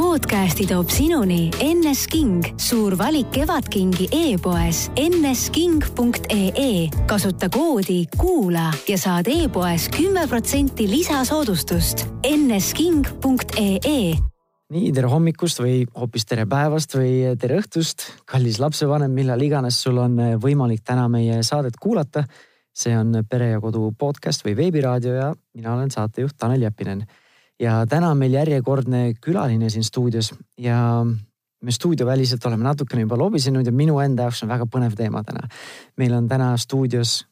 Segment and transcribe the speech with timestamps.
[0.00, 6.88] podcasti toob sinuni NS King, suur valik Kevadkingi e-poes nsking.ee.
[7.06, 12.06] kasuta koodi kuula ja saad e-poes kümme protsenti lisasoodustust.
[12.24, 14.16] nsking.ee
[14.72, 20.00] nii tere hommikust või hoopis tere päevast või tere õhtust, kallis lapsevanem, millal iganes sul
[20.00, 22.24] on võimalik täna meie saadet kuulata.
[22.72, 27.04] see on Pere ja Kodu podcast või veebiraadio ja mina olen saatejuht Tanel Jeppinen
[27.60, 31.04] ja täna on meil järjekordne külaline siin stuudios ja
[31.60, 35.48] me stuudioväliselt oleme natukene juba lobisenud ja minu enda jaoks on väga põnev teema täna.
[35.96, 37.26] meil on täna stuudios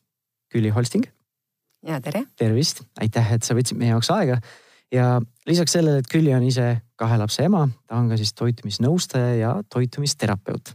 [0.53, 1.05] Külli Holsting.
[1.87, 2.25] ja tere.
[2.37, 4.41] tervist, aitäh, et sa võtsid meie jaoks aega.
[4.93, 9.35] ja lisaks sellele, et Külli on ise kahe lapse ema, ta on ka siis toitumisnõustaja
[9.37, 10.75] ja toitumisterapeut.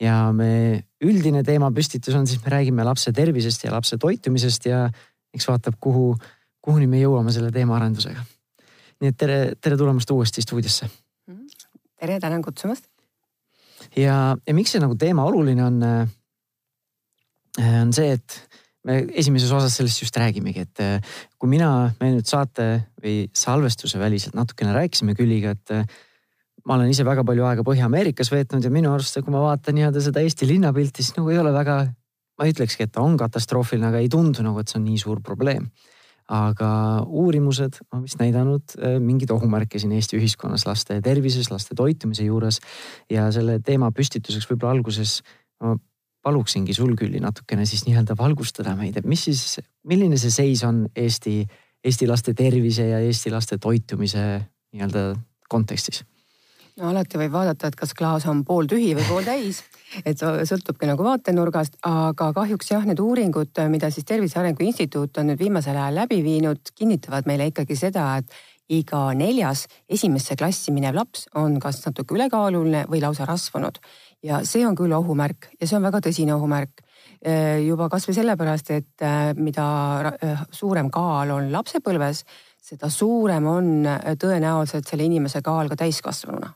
[0.00, 4.88] ja me üldine teemapüstitus on siis, me räägime lapse tervisest ja lapse toitumisest ja
[5.34, 6.16] eks vaatab, kuhu,
[6.60, 8.31] kuhuni me jõuame selle teemaarendusega
[9.02, 10.88] nii et tere, tere tulemast uuesti stuudiosse.
[11.30, 11.46] Mhm.
[11.98, 12.86] tere, tänan kutsumast.
[13.96, 18.38] ja, ja miks see nagu teema oluline on, äh, on see, et
[18.86, 24.00] me esimeses osas sellest just räägimegi, et äh, kui mina, me nüüd saate või salvestuse
[24.00, 25.86] väliselt natukene rääkisime Külliga, et äh,
[26.66, 30.02] ma olen ise väga palju aega Põhja-Ameerikas veetnud ja minu arust, kui ma vaatan nii-öelda
[30.02, 31.80] seda Eesti linnapilti, siis nagu ei ole väga,
[32.38, 35.02] ma ei ütlekski, et ta on katastroofiline, aga ei tundu nagu, et see on nii
[35.02, 35.66] suur probleem
[36.28, 36.70] aga
[37.06, 42.60] uurimused on vist näidanud äh, mingeid ohumärke siin Eesti ühiskonnas laste tervises, laste toitumise juures.
[43.10, 45.20] ja selle teema püstituseks võib-olla alguses
[45.62, 45.76] ma
[46.22, 50.86] paluksingi sul Külli natukene siis nii-öelda valgustada meid, et mis siis, milline see seis on
[50.96, 51.42] Eesti,
[51.82, 54.24] Eesti laste tervise ja Eesti laste toitumise
[54.72, 55.12] nii-öelda
[55.50, 56.04] kontekstis
[56.80, 59.60] no alati võib vaadata, et kas klaas on pooltühi või pooltäis,
[60.08, 65.28] et sõltubki nagu vaatenurgast, aga kahjuks jah, need uuringud, mida siis Tervise Arengu Instituut on
[65.30, 68.32] nüüd viimasel ajal läbi viinud, kinnitavad meile ikkagi seda, et
[68.72, 73.82] iga neljas esimesse klassi minev laps on kas natuke ülekaaluline või lausa rasvunud.
[74.22, 76.80] ja see on küll ohumärk ja see on väga tõsine ohumärk
[77.66, 79.04] juba kasvõi sellepärast, et
[79.36, 79.66] mida
[80.50, 82.24] suurem kaal on lapsepõlves,
[82.62, 83.70] seda suurem on
[84.18, 86.54] tõenäoliselt selle inimese kaal ka täiskasvanuna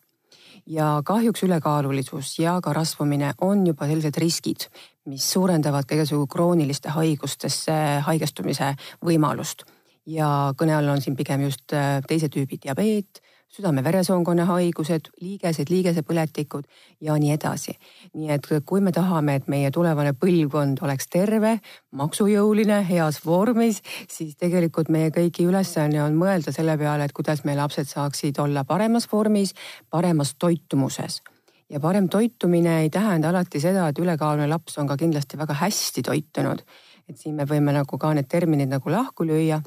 [0.67, 4.69] ja kahjuks ülekaalulisus ja ka rasvumine on juba sellised riskid,
[5.07, 9.65] mis suurendavad ka igasugu krooniliste haigustesse haigestumise võimalust.
[10.07, 13.19] ja kõne all on siin pigem just äh, teise tüübi diabeet
[13.57, 16.67] südame-veresoonkonna haigused, liigesed, liigesepõletikud
[17.01, 17.77] ja nii edasi.
[18.15, 21.59] nii et kui me tahame, et meie tulevane põlvkond oleks terve,
[21.91, 27.57] maksujõuline, heas vormis, siis tegelikult meie kõigi ülesanne on mõelda selle peale, et kuidas meie
[27.57, 29.55] lapsed saaksid olla paremas vormis,
[29.91, 31.23] paremas toitumuses
[31.71, 36.03] ja parem toitumine ei tähenda alati seda, et ülekaaluline laps on ka kindlasti väga hästi
[36.03, 36.63] toitunud.
[37.09, 39.61] et siin me võime nagu ka need terminid nagu lahku lüüa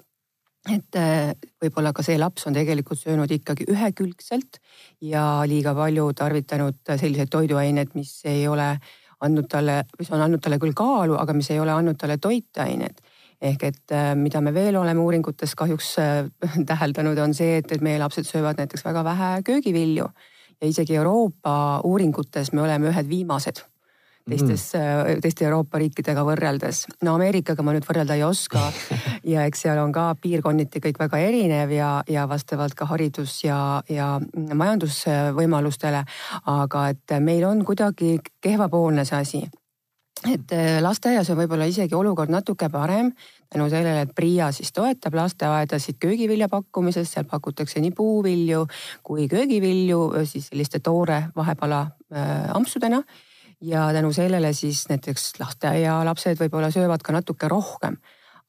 [0.67, 4.59] et äh, võib-olla ka see laps on tegelikult söönud ikkagi ühekülgselt
[5.01, 8.73] ja liiga palju tarvitanud selliseid toiduaineid, mis ei ole
[9.23, 12.99] andnud talle, mis on andnud talle küll kaalu, aga mis ei ole andnud talle toitained.
[13.39, 16.27] Ehk et äh, mida me veel oleme uuringutes kahjuks äh,
[16.69, 20.11] täheldanud, on see, et, et meie lapsed söövad näiteks väga vähe köögivilju.
[20.59, 23.63] Ja isegi Euroopa uuringutes me oleme ühed viimased
[24.29, 26.85] teistes mm., teiste Euroopa riikidega võrreldes.
[27.05, 28.65] no Ameerikaga ma nüüd võrrelda ei oska
[29.33, 33.81] ja eks seal on ka piirkonniti kõik väga erinev ja, ja vastavalt ka haridus ja,
[33.89, 36.03] ja majandusvõimalustele.
[36.45, 39.43] aga et meil on kuidagi kehvapoolne see asi
[40.27, 43.11] et äh, lasteaias on võib-olla isegi olukord natuke parem
[43.49, 48.65] tänu sellele, et PRIA siis toetab lasteaedasid köögivilja pakkumises, seal pakutakse nii puuvilju
[49.03, 53.01] kui köögivilju siis selliste toore vahepala äh, ampsudena
[53.61, 57.97] ja tänu sellele siis näiteks lasteaialapsed võib-olla söövad ka natuke rohkem.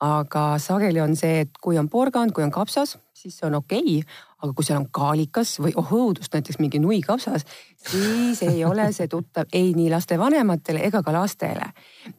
[0.00, 3.98] aga sageli on see, et kui on porgand, kui on kapsas, siis see on okei
[3.98, 7.44] okay,, aga kui seal on kaalikas või oh õudust, näiteks mingi nui kapsas,
[7.90, 11.72] siis ei ole see tuttav ei nii lastevanematele ega ka lastele.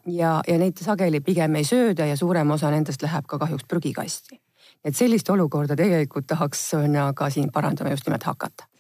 [0.06, 4.42] ja, ja neid sageli pigem ei sööda ja suurem osa nendest läheb ka kahjuks prügikasti.
[4.84, 6.72] et sellist olukorda tegelikult tahaks
[7.16, 8.71] ka siin parandama just nimelt hakata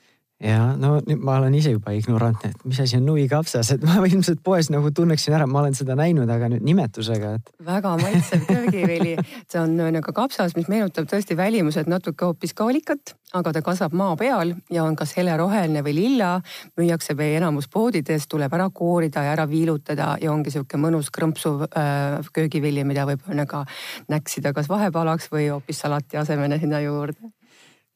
[0.41, 4.01] ja no nüüd ma olen ise juba ignorantne, et mis asi on nuikapsas, et ma
[4.07, 7.51] ilmselt poes nagu tunneksin ära, ma olen seda näinud, aga nüüd nimetusega, et.
[7.65, 9.15] väga maitsev köögivili,
[9.51, 14.15] see on nagu kapsas, mis meenutab tõesti välimuselt natuke hoopis kaalikat, aga ta kasvab maa
[14.19, 16.31] peal ja on kas heleroheline või lilla.
[16.79, 21.67] müüakse meie enamus poodides, tuleb ära koorida ja ära viilutada ja ongi sihuke mõnus krõmpsuv
[21.69, 23.63] äh, köögivili, mida võib nagu
[24.11, 27.31] näksida kas vahepalaks või hoopis salati asemele sinna juurde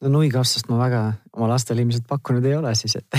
[0.02, 1.00] no nuikapsast ma väga
[1.36, 3.18] oma lastele ilmselt pakkunud ei ole siis, et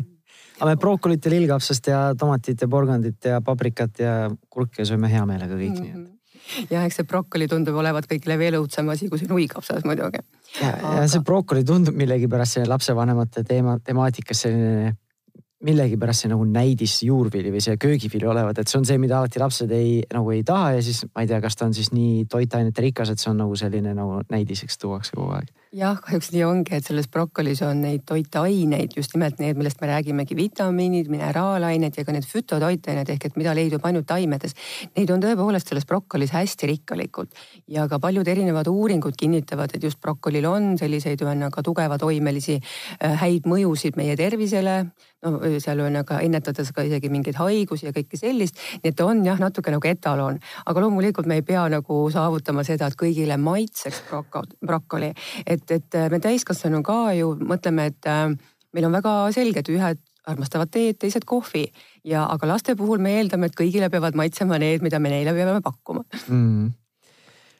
[0.58, 4.18] aga me brookolit ja lillkapsast ja tomatit ja porgandit ja paprikat ja
[4.50, 5.82] kurke sööme hea meelega kõik mm, -hmm.
[5.82, 6.12] nii et.
[6.56, 6.68] Mhm.
[6.70, 10.22] jah, eks see brokoli tundub olevat kõigile veel õudsem asi kui see nuikapsas muidugi.
[10.60, 14.94] ja Aga..., ja see brokoli tundub millegipärast selline lapsevanemate teema, temaatikas selline
[15.64, 19.40] millegipärast see nagu näidis juurvili või see köögivili olevat, et see on see, mida alati
[19.40, 22.26] lapsed ei nagu ei taha ja siis ma ei tea, kas ta on siis nii
[22.30, 25.48] toitainete rikas, et see on nagu selline nagu näidiseks tuuakse kogu aeg.
[25.76, 29.90] Jah, kahjuks nii ongi, et selles brokolis on neid toitaineid, just nimelt need, millest me
[29.90, 34.56] räägimegi, vitamiinid, mineraalained ja ka need fütotoitained ehk et mida leidub ainult taimedes.
[34.96, 37.36] Neid on tõepoolest selles brokolis hästi rikkalikult
[37.72, 43.48] ja ka paljud erinevad uuringud kinnitavad, et just brokolil on selliseid ühesõnaga tugevatoimelisi äh, häid
[43.50, 44.78] mõjusid meie tervisele
[45.24, 48.58] no seal on aga ennetades ka isegi mingeid haigusi ja kõike sellist.
[48.82, 52.64] nii et ta on jah, natuke nagu etalon, aga loomulikult me ei pea nagu saavutama
[52.66, 54.02] seda, et kõigile maitseks
[54.66, 55.12] brokoli.
[55.46, 58.28] et, et me täiskasvanu ka ju mõtleme, et äh,
[58.76, 61.68] meil on väga selge, et ühed armastavad teed, teised kohvi.
[62.06, 65.62] Ja, aga laste puhul me eeldame, et kõigile peavad maitsema need, mida me neile peame
[65.62, 66.02] pakkuma.
[66.26, 66.74] Mm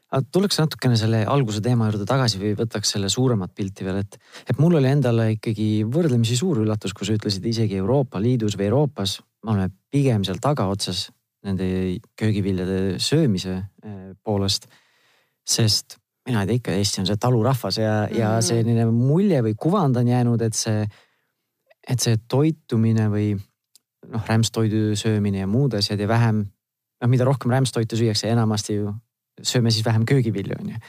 [0.07, 4.19] aga tuleks natukene selle alguse teema juurde tagasi või võtaks selle suuremat pilti veel, et,
[4.47, 8.69] et mul oli endale ikkagi võrdlemisi suur üllatus, kui sa ütlesid isegi Euroopa Liidus või
[8.71, 11.09] Euroopas, me oleme pigem seal tagaotsas
[11.47, 11.67] nende
[12.19, 14.67] köögiviljade söömise eh, poolest.
[15.47, 18.19] sest mina ei tea ikka, Eesti on see talurahvas ja mm, -hmm.
[18.19, 20.87] ja selline mulje või kuvand on jäänud, et see,
[21.89, 23.35] et see toitumine või
[24.13, 26.45] noh, rämpstoidu söömine ja muud asjad ja vähem,
[27.01, 28.95] noh, mida rohkem rämpstoitu süüakse, enamasti ju
[29.43, 30.81] sööme siis vähem köögivilju, on ju.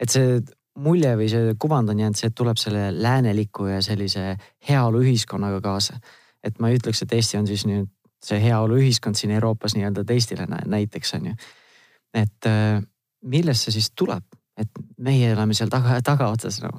[0.00, 0.40] et see
[0.78, 4.36] mulje või see kuvand on jäänud see, et tuleb selle lääneliku ja sellise
[4.68, 5.98] heaoluühiskonnaga kaasa.
[6.44, 7.88] et ma ei ütleks, et Eesti on siis nüüd
[8.24, 11.34] see heaoluühiskond siin Euroopas nii-öelda teistele näiteks on ju.
[12.14, 12.82] et äh,
[13.22, 14.24] millest see siis tuleb,
[14.58, 14.68] et
[14.98, 16.78] meie oleme seal taga, tagaotsas nagu?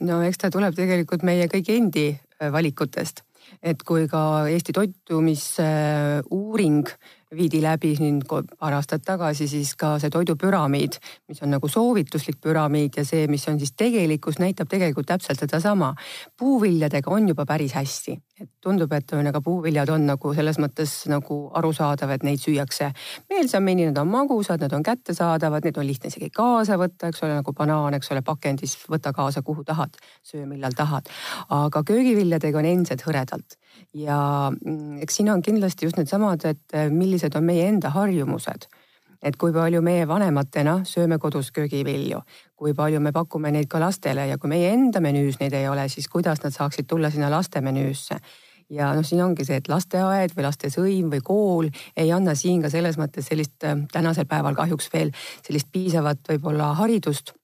[0.00, 3.16] no eks ta tuleb tegelikult meie kõigi endi äh, valikutest,
[3.62, 6.94] et kui ka Eesti toitumisuuring äh,
[7.36, 10.98] viidi läbi siin paar aastat tagasi siis ka see toidupüramiid,
[11.28, 15.94] mis on nagu soovituslik püramiid ja see, mis on siis tegelikkus, näitab tegelikult täpselt sedasama.
[16.38, 21.38] puuviljadega on juba päris hästi, et tundub, et ühesõnaga puuviljad on nagu selles mõttes nagu
[21.54, 22.92] arusaadav, et neid süüakse
[23.30, 27.38] meelsamini, nad on magusad, nad on kättesaadavad, neid on lihtne isegi kaasa võtta, eks ole,
[27.40, 31.08] nagu banaan, eks ole, pakendis võta kaasa, kuhu tahad, söö millal tahad.
[31.48, 33.56] aga köögiviljadega on endiselt hõredalt
[33.94, 38.68] ja mm, eks siin on kindlasti just needsamad, et millised on meie enda harjumused.
[39.22, 42.24] Et kui palju meie vanematena sööme kodus köögivilju,
[42.58, 45.86] kui palju me pakume neid ka lastele ja kui meie enda menüüs neid ei ole,
[45.88, 48.18] siis kuidas nad saaksid tulla sinna laste menüüsse?
[48.72, 52.70] Ja noh, siin ongi see, et lasteaed või lastesõim või kool ei anna siin ka
[52.72, 55.12] selles mõttes sellist äh, tänasel päeval kahjuks veel
[55.44, 57.34] sellist piisavat võib-olla haridust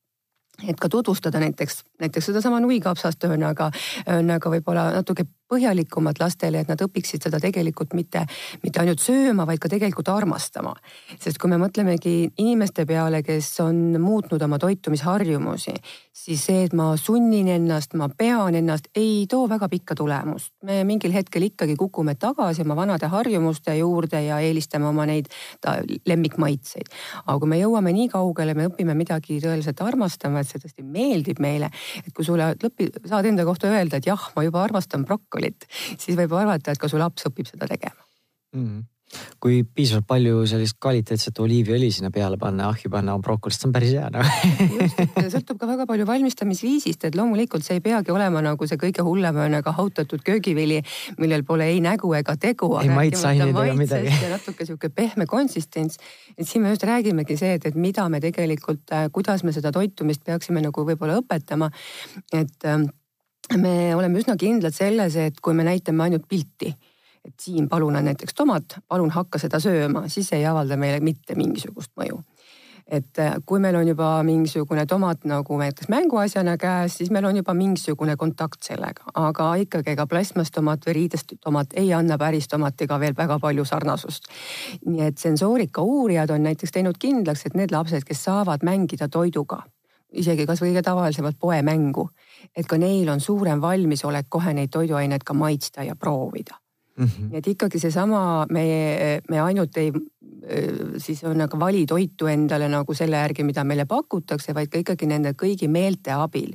[0.67, 3.69] et ka tutvustada näiteks, näiteks sedasama nuikapsast ühesõnaga,
[4.07, 8.25] ühesõnaga võib-olla natuke põhjalikumalt lastele, et nad õpiksid seda tegelikult mitte,
[8.63, 10.75] mitte ainult sööma, vaid ka tegelikult armastama.
[11.19, 15.75] sest kui me mõtlemegi inimeste peale, kes on muutnud oma toitumisharjumusi,
[16.13, 20.53] siis see, et ma sunnin ennast, ma pean ennast, ei too väga pikka tulemust.
[20.65, 25.27] me mingil hetkel ikkagi kukume tagasi oma vanade harjumuste juurde ja eelistame oma neid
[26.07, 26.93] lemmikmaitseid.
[27.25, 31.41] aga kui me jõuame nii kaugele, me õpime midagi tõeliselt armastama, et see tõesti meeldib
[31.41, 31.71] meile,
[32.05, 35.67] et kui sulle lõpi, saad enda kohta öelda, et jah, ma juba armastan brokkolit alkoholit,
[35.99, 38.01] siis võib arvata, et ka su laps õpib seda tegema
[38.55, 38.63] mm.
[38.65, 38.87] -hmm
[39.41, 43.95] kui piisavalt palju sellist kvaliteetset oliiviõli sinna peale panna, ahju panna brokolist, see on päris
[43.97, 44.27] hea noh
[45.33, 49.39] sõltub ka väga palju valmistamisviisist, et loomulikult see ei peagi olema nagu see kõige hullem
[49.49, 50.83] nagu hautatud köögivili,
[51.17, 52.69] millel pole ei nägu ega tegu.
[52.83, 54.13] ei maitseaineid ega midagi.
[54.29, 55.97] natuke sihuke pehme konsistents.
[56.37, 59.73] et siin me just räägimegi see, et, et mida me tegelikult, äh, kuidas me seda
[59.73, 61.73] toitumist peaksime nagu võib-olla õpetama.
[62.33, 62.91] et ähm,
[63.57, 66.73] me oleme üsna kindlad selles, et kui me näitame ainult pilti,
[67.25, 71.37] et siin palun on näiteks tomat, palun hakka seda sööma, siis ei avalda meile mitte
[71.39, 72.23] mingisugust mõju
[72.89, 77.37] et äh, kui meil on juba mingisugune tomat nagu näiteks mänguasjana käes, siis meil on
[77.37, 82.99] juba mingisugune kontakt sellega, aga ikkagi ega plastmasstomat või riidest tomat ei anna päris tomatiga
[83.01, 84.31] veel väga palju sarnasust.
[84.87, 89.63] nii et sensoorika uurijad on näiteks teinud kindlaks, et need lapsed, kes saavad mängida toiduga,
[90.13, 92.09] isegi kasvõi kõige tavalisemat poemängu,
[92.57, 96.57] et ka neil on suurem valmisolek kohe neid toiduaineid ka maitsta ja proovida
[96.97, 97.05] mm.
[97.05, 97.29] -hmm.
[97.31, 98.65] nii et ikkagi seesama, me,
[99.29, 99.93] me ainult ei
[100.97, 105.07] siis on nagu vali toitu endale nagu selle järgi, mida meile pakutakse, vaid ka ikkagi
[105.07, 106.55] nende kõigi meelte abil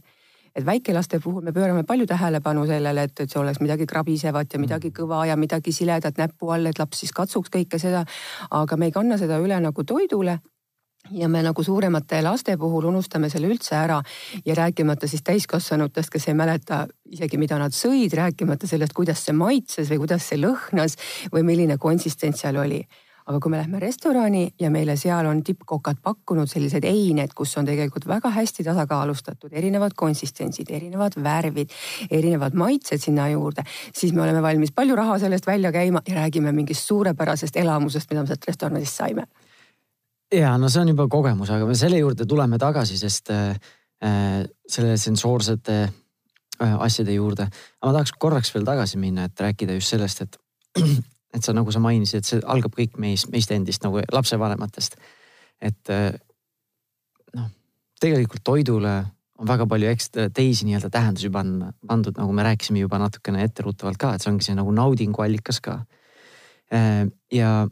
[0.55, 4.59] et väikelaste puhul me pöörame palju tähelepanu sellele, et, et see oleks midagi krabisevat ja
[4.61, 4.97] midagi mhm.
[4.99, 8.05] kõva ja midagi siledat näpu all, et laps siis katsuks kõike seda.
[8.51, 10.39] aga me ei kanna seda üle nagu toidule
[11.11, 13.99] ja me nagu suuremate laste puhul unustame selle üldse ära
[14.45, 19.35] ja rääkimata siis täiskasvanutest, kes ei mäleta isegi, mida nad sõid, rääkimata sellest, kuidas see
[19.35, 20.95] maitses või kuidas see lõhnas
[21.33, 22.83] või milline konsistents seal oli.
[23.23, 27.65] aga kui me lähme restorani ja meile seal on tippkokad pakkunud selliseid eined, kus on
[27.65, 31.71] tegelikult väga hästi tasakaalustatud, erinevad konsistentsid, erinevad värvid,
[32.11, 33.63] erinevad maitsed sinna juurde,
[33.95, 38.11] siis me oleme valmis palju raha selle eest välja käima ja räägime mingist suurepärasest elamusest,
[38.11, 39.27] mida me sealt restoranist saime.
[40.33, 43.55] Ja no see on juba kogemus, aga me selle juurde tuleme tagasi, sest äh,
[44.03, 47.43] äh selle sensoorsete äh, asjade juurde.
[47.43, 50.37] aga ma tahaks korraks veel tagasi minna, et rääkida just sellest, et
[51.33, 54.95] et sa nagu sa mainisid, et see algab kõik meist, meist endist nagu lapsevanematest.
[55.61, 56.13] et äh,
[57.35, 57.49] noh,
[58.01, 58.95] tegelikult toidule
[59.39, 63.97] on väga palju ekstra teisi nii-öelda tähendusi panna, pandud, nagu me rääkisime juba natukene etteruttavalt
[63.99, 65.79] ka, et see ongi see nagu naudinguallikas ka.
[66.73, 67.63] Äh, ja,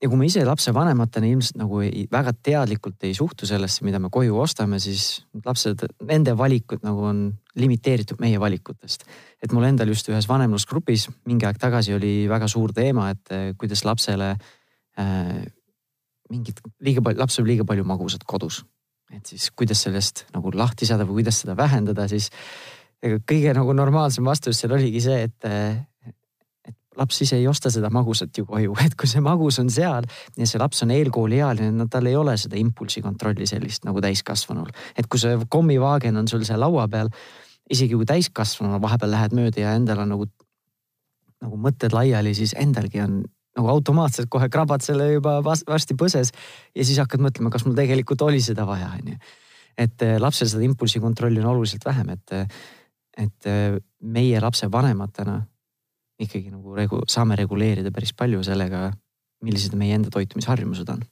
[0.00, 4.10] ja kui me ise lapsevanematena ilmselt nagu ei, väga teadlikult ei suhtu sellesse, mida me
[4.12, 7.22] koju ostame, siis lapsed, nende valikud nagu on
[7.60, 9.04] limiteeritud meie valikutest.
[9.42, 13.46] et mul endal just ühes vanemlusgrupis mingi aeg tagasi oli väga suur teema, et eh,
[13.58, 15.38] kuidas lapsele äh,
[16.30, 18.64] mingit liiga palju, laps saab liiga palju magusat kodus.
[19.12, 22.30] et siis kuidas sellest nagu lahti saada või kuidas seda vähendada, siis
[23.00, 25.80] kõige nagu normaalsem vastus seal oligi see, et eh,
[27.00, 30.48] laps ise ei osta seda magusat ju koju, et kui see magus on seal ja
[30.48, 34.70] see laps on eelkooliealine, no tal ei ole seda impulsi kontrolli sellist nagu täiskasvanul.
[34.96, 37.10] et kui see kommivaagen on sul seal laua peal,
[37.70, 40.30] isegi kui täiskasvanuna vahepeal lähed mööda ja endal on nagu,
[41.40, 43.22] nagu mõtted laiali, siis endalgi on
[43.56, 46.30] nagu automaatselt kohe krabad selle juba varsti põses
[46.76, 49.16] ja siis hakkad mõtlema, kas mul tegelikult oli seda vaja, onju.
[49.78, 52.36] et eh, lapsel seda impulsi kontrolli on oluliselt vähem, et,
[53.24, 55.40] et eh, meie lapsevanematena
[56.20, 58.90] ikkagi nagu regu-, saame reguleerida päris palju sellega,
[59.44, 61.06] millised meie enda toitumisharjumused on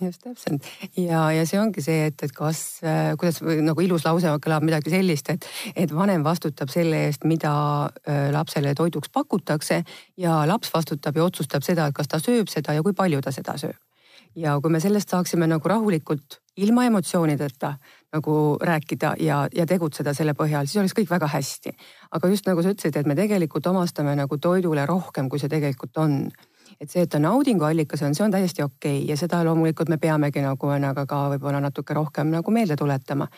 [0.00, 0.64] just täpselt
[0.96, 4.92] ja, ja see ongi see, et, et kas, äh, kuidas nagu ilus lause kõlab midagi
[4.92, 7.52] sellist, et, et vanem vastutab selle eest, mida
[7.84, 9.82] äh, lapsele toiduks pakutakse
[10.20, 13.34] ja laps vastutab ja otsustab seda, et kas ta sööb seda ja kui palju ta
[13.34, 13.78] seda sööb.
[14.34, 17.74] ja kui me sellest saaksime nagu rahulikult ilma emotsioonideta
[18.12, 21.72] nagu rääkida ja, ja tegutseda selle põhjal, siis oleks kõik väga hästi.
[22.10, 25.96] aga just nagu sa ütlesid, et me tegelikult omastame nagu toidule rohkem, kui see tegelikult
[25.96, 26.30] on.
[26.80, 29.08] et see, et ta naudinguallikas on, see on täiesti okei okay.
[29.08, 33.28] ja seda loomulikult me peamegi nagu ennaga ka võib-olla natuke rohkem nagu meelde tuletama.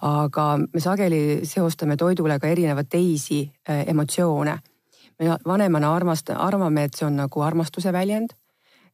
[0.00, 4.58] aga me sageli seostame toidule ka erinevaid teisi äh, emotsioone.
[5.18, 8.36] me vanemana armast-, arvame, et see on nagu armastuse väljend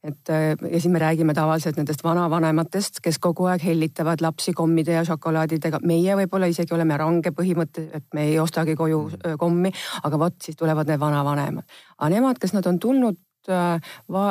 [0.05, 4.93] et äh, ja siis me räägime tavaliselt nendest vanavanematest, kes kogu aeg hellitavad lapsi kommide
[4.97, 5.81] ja šokolaadidega.
[5.83, 9.21] meie võib-olla isegi oleme range põhimõtte, et me ei ostagi koju mm.
[9.25, 11.77] äh, kommi, aga vot siis tulevad need vanavanemad.
[11.97, 13.17] aga nemad, kes nad on tulnud
[13.49, 14.25] äh, va,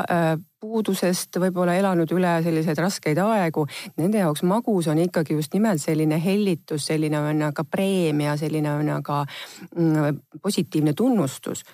[0.65, 3.67] puudusest võib-olla elanud üle selliseid raskeid aegu,
[3.99, 9.03] nende jaoks magus on ikkagi just nimelt selline hellitus, selline on ka preemia, selline on
[9.05, 9.25] ka
[9.75, 11.65] mm, positiivne tunnustus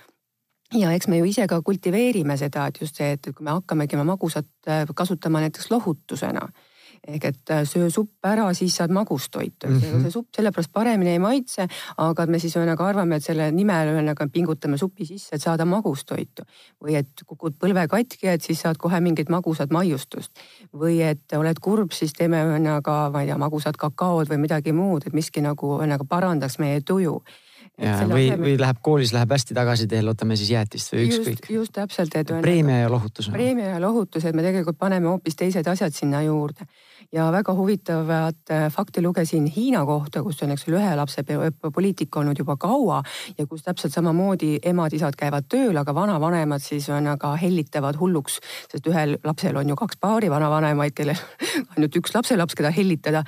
[0.74, 3.98] ja eks me ju ise ka kultiveerime seda, et just see, et kui me hakkamegi
[3.98, 6.48] oma magusat äh, kasutama näiteks lohutusena
[7.08, 9.76] ehk et äh, söö supp ära, siis saad magustoitu mm.
[9.76, 10.02] -hmm.
[10.02, 14.28] see supp sellepärast paremini ei maitse, aga me siis ühesõnaga arvame, et selle nimel ühesõnaga
[14.32, 16.42] pingutame supi sisse, et saada magustoitu.
[16.84, 20.30] või et kukud põlve katki, et siis saad kohe mingit magusat maiustust.
[20.74, 25.06] või et oled kurb, siis teeme ühesõnaga, ma ei tea, magusat kakaod või midagi muud,
[25.06, 27.22] et miski nagu ühesõnaga parandaks meie tuju
[27.80, 31.50] või, või läheb koolis, läheb hästi tagasiteel, võtame siis jäätist või ükskõik.
[31.50, 32.32] just täpselt, et.
[32.42, 33.30] preemia ja lohutus.
[33.32, 36.66] preemia ja lohutus, et me tegelikult paneme hoopis teised asjad sinna juurde.
[37.12, 41.24] ja väga huvitavat äh, fakti lugesin Hiina kohta, kus on, eks ole, ühe lapse
[41.72, 43.02] poliitika olnud juba kaua
[43.38, 48.86] ja kus täpselt samamoodi emad-isad käivad tööl, aga vanavanemad siis on aga hellitavad hulluks, sest
[48.86, 51.18] ühel lapsel on ju kaks paari vanavanemaid, kellel
[51.76, 53.24] ainult üks lapselaps, keda hellitada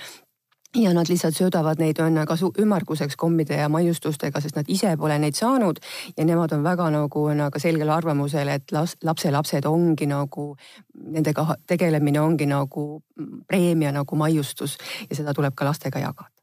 [0.77, 5.19] ja nad lihtsalt söödavad neid on kasu ümmarguseks kommide ja maiustustega, sest nad ise pole
[5.19, 5.81] neid saanud.
[6.17, 10.57] Ja nemad on väga nagu, nagu selgel arvamusel, et las, lapselapsed ongi nagu,
[10.95, 13.03] nendega tegelemine ongi nagu
[13.49, 14.79] preemia nagu maiustus.
[15.11, 16.42] Ja seda tuleb ka lastega jagada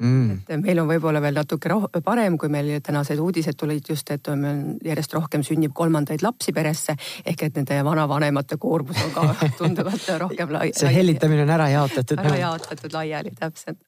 [0.00, 0.42] mm..
[0.48, 4.44] et meil on võib-olla veel natuke parem, kui meil tänased uudised tulid just, et on
[4.84, 9.26] järjest rohkem sünnib kolmandaid lapsi peresse ehk et nende vanavanemate koormus on ka
[9.60, 10.74] tunduvalt rohkem lai-.
[10.76, 12.20] see hellitamine on ära jaotatud.
[12.20, 13.80] ära jaotatud laiali, täpselt.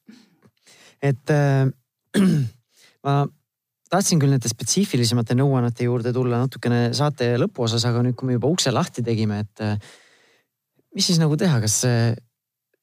[1.01, 1.65] et äh,
[3.05, 3.23] ma
[3.93, 8.49] tahtsin küll nende spetsiifilisemate nõuannete juurde tulla natukene saate lõpuosas, aga nüüd, kui me juba
[8.49, 9.91] ukse lahti tegime, et äh,
[10.95, 11.81] mis siis nagu teha, kas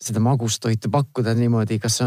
[0.01, 1.99] seda magustoitu pakkuda niimoodi, kas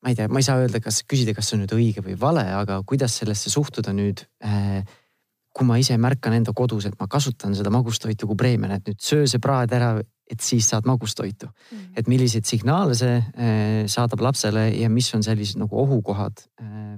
[0.00, 2.16] ma ei tea, ma ei saa öelda, kas küsida, kas see on nüüd õige või
[2.20, 4.82] vale, aga kuidas sellesse suhtuda nüüd äh,.
[5.50, 9.00] kui ma ise märkan enda kodus, et ma kasutan seda magustoitu kui preemiana, et nüüd
[9.02, 9.96] söö see praad ära,
[10.30, 11.88] et siis saad magustoitu mm..
[11.98, 16.96] et milliseid signaale see äh, saadab lapsele ja mis on sellised nagu ohukohad äh,.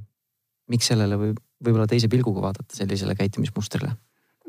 [0.68, 3.92] miks sellele võib võib-olla teise pilguga vaadata sellisele käitumismustrile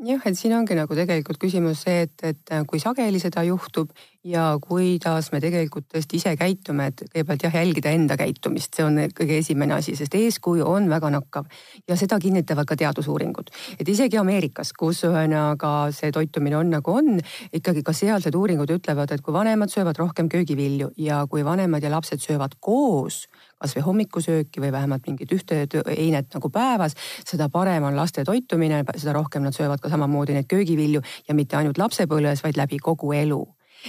[0.04, 3.92] jah, et siin ongi nagu tegelikult küsimus see, et, et kui sageli seda juhtub
[4.24, 8.96] ja kuidas me tegelikult tõesti ise käitume, et kõigepealt jah, jälgida enda käitumist, see on
[9.12, 11.50] kõige esimene asi, sest eeskuju on väga nakkav
[11.88, 13.50] ja seda kinnitavad ka teadusuuringud.
[13.78, 17.20] et isegi Ameerikas, kus ühesõnaga see toitumine on nagu on,
[17.52, 21.90] ikkagi ka sealsed uuringud ütlevad, et kui vanemad söövad rohkem köögivilju ja kui vanemad ja
[21.90, 23.26] lapsed söövad koos
[23.60, 25.66] kasvõi hommikusööki või vähemalt mingit ühte
[25.96, 30.48] einet nagu päevas, seda parem on laste toitumine, seda rohkem nad söövad ka samamoodi neid
[30.50, 33.44] köögivilju ja mitte ainult lapsepõlves, vaid läbi kogu elu.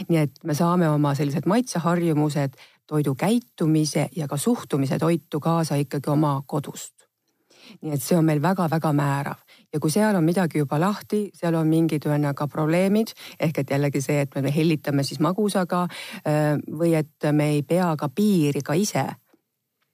[0.10, 6.10] Nii et me saame oma sellised maitseharjumused, toidu käitumise ja ka suhtumise toitu kaasa ikkagi
[6.14, 6.94] oma kodust.
[7.82, 9.42] Nii et see on meil väga-väga määrav.
[9.74, 14.02] Ja kui seal on midagi juba lahti, seal on mingid ühesõnaga probleemid ehk et jällegi
[14.06, 15.88] see, et me hellitame siis magusaga
[16.70, 19.08] või et me ei pea ka piiri ka ise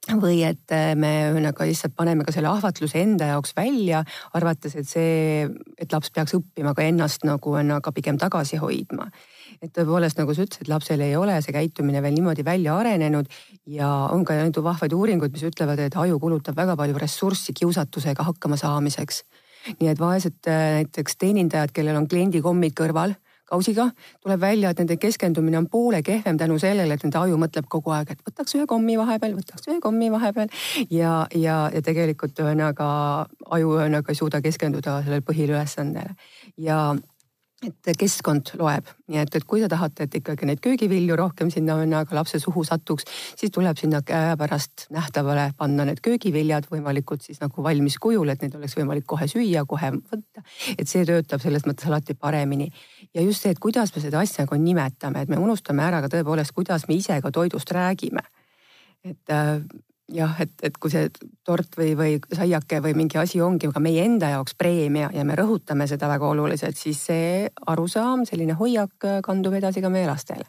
[0.10, 4.02] või et äh, me ühesõnaga lihtsalt paneme ka selle ahvatluse enda jaoks välja,
[4.34, 5.46] arvates, et see,
[5.78, 9.12] et laps peaks õppima ka ennast nagu ühesõnaga pigem tagasi hoidma.
[9.62, 13.28] et tõepoolest, nagu sa ütlesid, lapsel ei ole see käitumine veel niimoodi välja arenenud
[13.70, 18.24] ja on ka neid vahvaid uuringuid, mis ütlevad, et aju kulutab väga palju ressurssi kiusatusega
[18.24, 19.24] hakkama saamiseks.
[19.80, 23.14] nii et vaesed äh, näiteks teenindajad, kellel on kliendikommid kõrval
[23.52, 23.90] kausiga,
[24.24, 27.94] tuleb välja, et nende keskendumine on poole kehvem tänu sellele, et nende aju mõtleb kogu
[27.96, 30.52] aeg, et võtaks ühe kommi vahepeal, võtaks ühe kommi vahepeal.
[30.90, 32.90] ja, ja, ja tegelikult ühesõnaga
[33.58, 36.16] aju ühesõnaga ei suuda keskenduda sellele põhiülesandele
[36.58, 36.82] ja
[37.62, 41.76] et keskkond loeb, nii et, et kui te tahate, et ikkagi neid köögivilju rohkem sinna
[42.10, 43.06] ka lapse suhu satuks,
[43.38, 48.58] siis tuleb sinna käepärast nähtavale panna need köögiviljad võimalikult siis nagu valmis kujul, et neid
[48.58, 50.42] oleks võimalik kohe süüa, kohe võtta.
[50.78, 52.72] et see töötab selles mõttes alati paremini.
[53.14, 56.10] ja just see, et kuidas me seda asja nagu nimetame, et me unustame ära ka
[56.16, 58.26] tõepoolest, kuidas me ise ka toidust räägime.
[59.06, 59.62] et äh,
[60.16, 61.10] jah, et, et kui see
[61.48, 65.38] tort või, või saiake või mingi asi ongi ka meie enda jaoks preemia ja me
[65.40, 70.48] rõhutame seda väga oluliselt, siis see arusaam, selline hoiak kandub edasi ka meie lastele.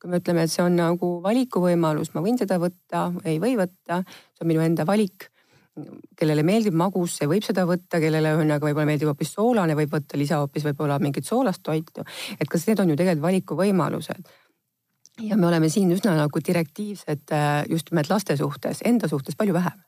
[0.00, 4.00] kui me ütleme, et see on nagu valikuvõimalus, ma võin seda võtta, ei või võtta,
[4.32, 5.28] see on minu enda valik
[6.18, 10.18] kellele meeldib magus, see võib seda võtta, kellele ühesõnaga võib-olla meeldib hoopis soolane, võib võtta
[10.18, 12.04] lisa hoopis võib-olla mingit soolast toitu.
[12.40, 14.32] et kas need on ju tegelikult valikuvõimalused
[15.22, 19.54] ja me oleme siin üsna nagu direktiivsed äh, just nimelt laste suhtes, enda suhtes palju
[19.54, 19.78] vähem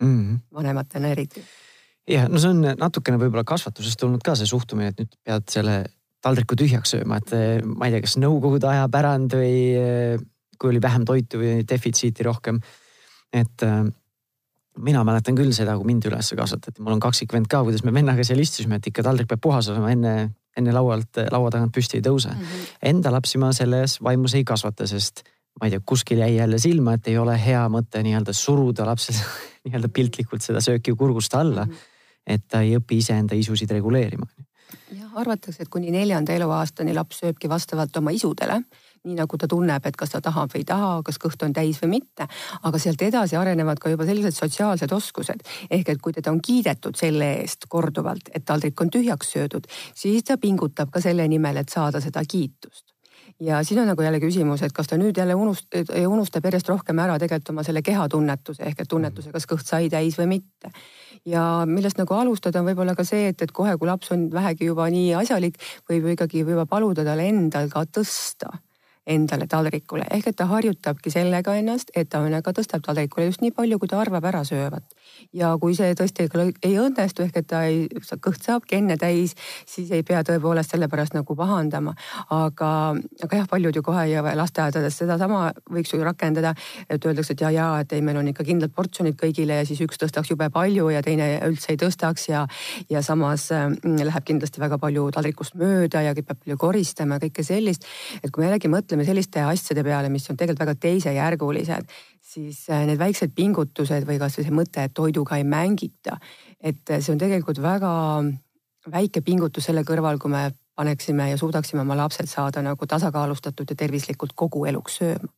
[0.00, 0.18] mm.
[0.18, 0.38] -hmm.
[0.54, 1.44] vanematena eriti.
[2.08, 5.84] ja no see on natukene võib-olla kasvatusest tulnud ka see suhtumine, et nüüd pead selle
[6.20, 10.26] taldriku tühjaks sööma, et äh, ma ei tea, kas nõukogude aja pärand või äh,
[10.60, 12.60] kui oli vähem toitu või defitsiiti rohkem.
[13.32, 13.62] et
[14.78, 18.24] mina mäletan küll seda, kui mind üles kasvatati, mul on kaksikvend ka, kuidas me vennaga
[18.26, 20.14] seal istusime, et ikka taldrik peab puhas olema enne
[20.56, 22.40] enne laualt, laua tagant püsti ei tõuse mm.
[22.40, 22.72] -hmm.
[22.90, 25.22] Enda lapsi ma selles vaimus ei kasvata, sest
[25.60, 29.14] ma ei tea, kuskil jäi jälle silma, et ei ole hea mõte nii-öelda suruda lapsel
[29.64, 31.72] nii-öelda piltlikult seda sööki kurgust alla mm.
[31.72, 32.24] -hmm.
[32.26, 34.26] et ta ei õpi iseenda isusid reguleerima.
[34.92, 38.62] jah, arvatakse, et kuni neljanda eluaastani laps sööbki vastavalt oma isudele
[39.04, 41.80] nii nagu ta tunneb, et kas ta tahab või ei taha, kas kõht on täis
[41.82, 42.28] või mitte.
[42.62, 45.40] aga sealt edasi arenevad ka juba sellised sotsiaalsed oskused.
[45.70, 50.24] ehk et kui teda on kiidetud selle eest korduvalt, et taldrik on tühjaks söödud, siis
[50.24, 52.90] ta pingutab ka selle nimel, et saada seda kiitust
[53.40, 55.72] ja siin on nagu jälle küsimus, et kas ta nüüd jälle unust-,
[56.06, 60.18] unustab järjest rohkem ära tegelikult oma selle kehatunnetuse ehk et tunnetuse, kas kõht sai täis
[60.20, 60.72] või mitte.
[61.24, 64.68] ja millest nagu alustada on võib-olla ka see, et, et kohe, kui laps on vähegi
[64.68, 65.56] juba nii asjalik,
[65.88, 68.60] võib ikkagi juba paluda tal endal ka tõsta
[69.14, 73.54] endale taldrikule ehk et ta harjutabki sellega ennast, et ta õnnega tõstab taldrikule just nii
[73.56, 74.86] palju, kui ta arvab ära söövat.
[75.36, 76.26] Ja kui see tõesti
[76.62, 77.86] ei õnnestu ehk et ta ei,
[78.22, 79.34] kõht saabki enne täis,
[79.68, 81.94] siis ei pea tõepoolest selle pärast nagu pahandama.
[82.30, 82.70] aga,
[83.24, 86.54] aga jah, paljud ju kohe ja lasteaedades sedasama võiks ju rakendada,
[86.88, 89.80] et öeldakse, et ja, ja et ei, meil on ikka kindlad portsjonid kõigile ja siis
[89.84, 92.46] üks tõstaks jube palju ja teine üldse ei tõstaks ja,
[92.90, 97.44] ja samas äh, läheb kindlasti väga palju taldrikust mööda ja peab palju koristama ja kõike
[97.46, 97.86] sellist.
[98.22, 101.94] et kui me jällegi mõtleme selliste asjade peale, mis on tegelikult väga teisejärgulised,
[102.34, 106.18] siis äh, need väiksed pingutused või kasvõi see mõte, et toiduga ei mängita.
[106.60, 107.92] et äh, see on tegelikult väga
[108.90, 113.76] väike pingutus selle kõrval, kui me paneksime ja suudaksime oma lapsed saada nagu tasakaalustatud ja
[113.76, 115.28] tervislikult kogu eluks sööma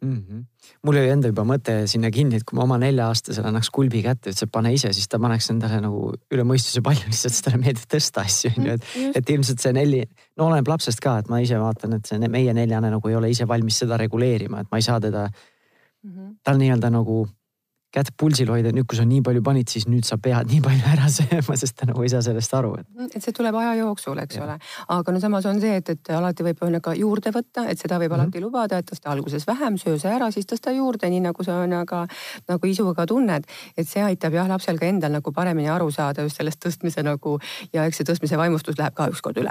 [0.00, 0.24] mm.
[0.28, 0.44] -hmm.
[0.82, 4.32] mul oli enda juba mõte sinna kinni, et kui ma oma nelja-aastasele annaks kulbi kätte,
[4.32, 7.60] ütles, et pane ise, siis ta paneks endale nagu üle mõistuse palju, lihtsalt sest talle
[7.62, 10.02] meeldib tõsta asju on ju, et, mhm, et ilmselt see neli,
[10.36, 13.30] no oleneb lapsest ka, et ma ise vaatan, et see meie neljane nagu ei ole
[13.30, 15.28] ise valmis seda reguleerima, et ma ei saa teda
[16.02, 16.36] mm, -hmm.
[16.42, 17.26] tal nii-öelda nagu
[17.90, 20.84] kätt pulsil hoida, nüüd kui sa nii palju panid, siis nüüd sa pead nii palju
[20.92, 22.86] ära sööma, sest ta nagu ei saa sellest aru, et.
[22.94, 24.44] Mm, et see tuleb aja jooksul, eks ja.
[24.44, 24.54] ole.
[24.94, 28.12] aga no samas on see, et, et alati võib ka juurde võtta, et seda võib
[28.12, 28.28] mm -hmm.
[28.30, 31.58] alati lubada, et tõsta alguses vähem, söö see ära, siis tõsta juurde, nii nagu sa
[31.64, 32.04] on aga
[32.48, 33.44] nagu isuga tunned.
[33.76, 37.38] et see aitab jah lapsel ka endal nagu paremini aru saada just sellest tõstmise nagu
[37.72, 39.50] ja eks see tõstmise vaimustus läheb ka ükskord üle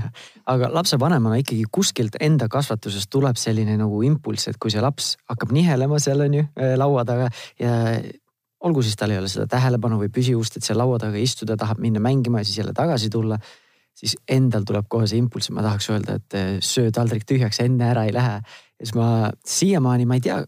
[0.54, 5.52] aga lapsevanemana ikkagi kuskilt enda kasvatusest tuleb selline nagu impulss, et kui see laps hakkab
[5.52, 6.44] nihelema seal on ju
[6.76, 7.28] laua taga
[7.60, 7.73] ja
[8.64, 11.80] olgu siis tal ei ole seda tähelepanu või püsivust, et seal laua taga istuda, tahab
[11.82, 13.38] minna mängima ja siis jälle tagasi tulla.
[13.94, 17.86] siis endal tuleb kohe see impulss, ma tahaks öelda, et eh, söö taldrik tühjaks, enne
[17.92, 18.40] ära ei lähe.
[18.40, 20.40] ja siis ma siiamaani, ma ei tea,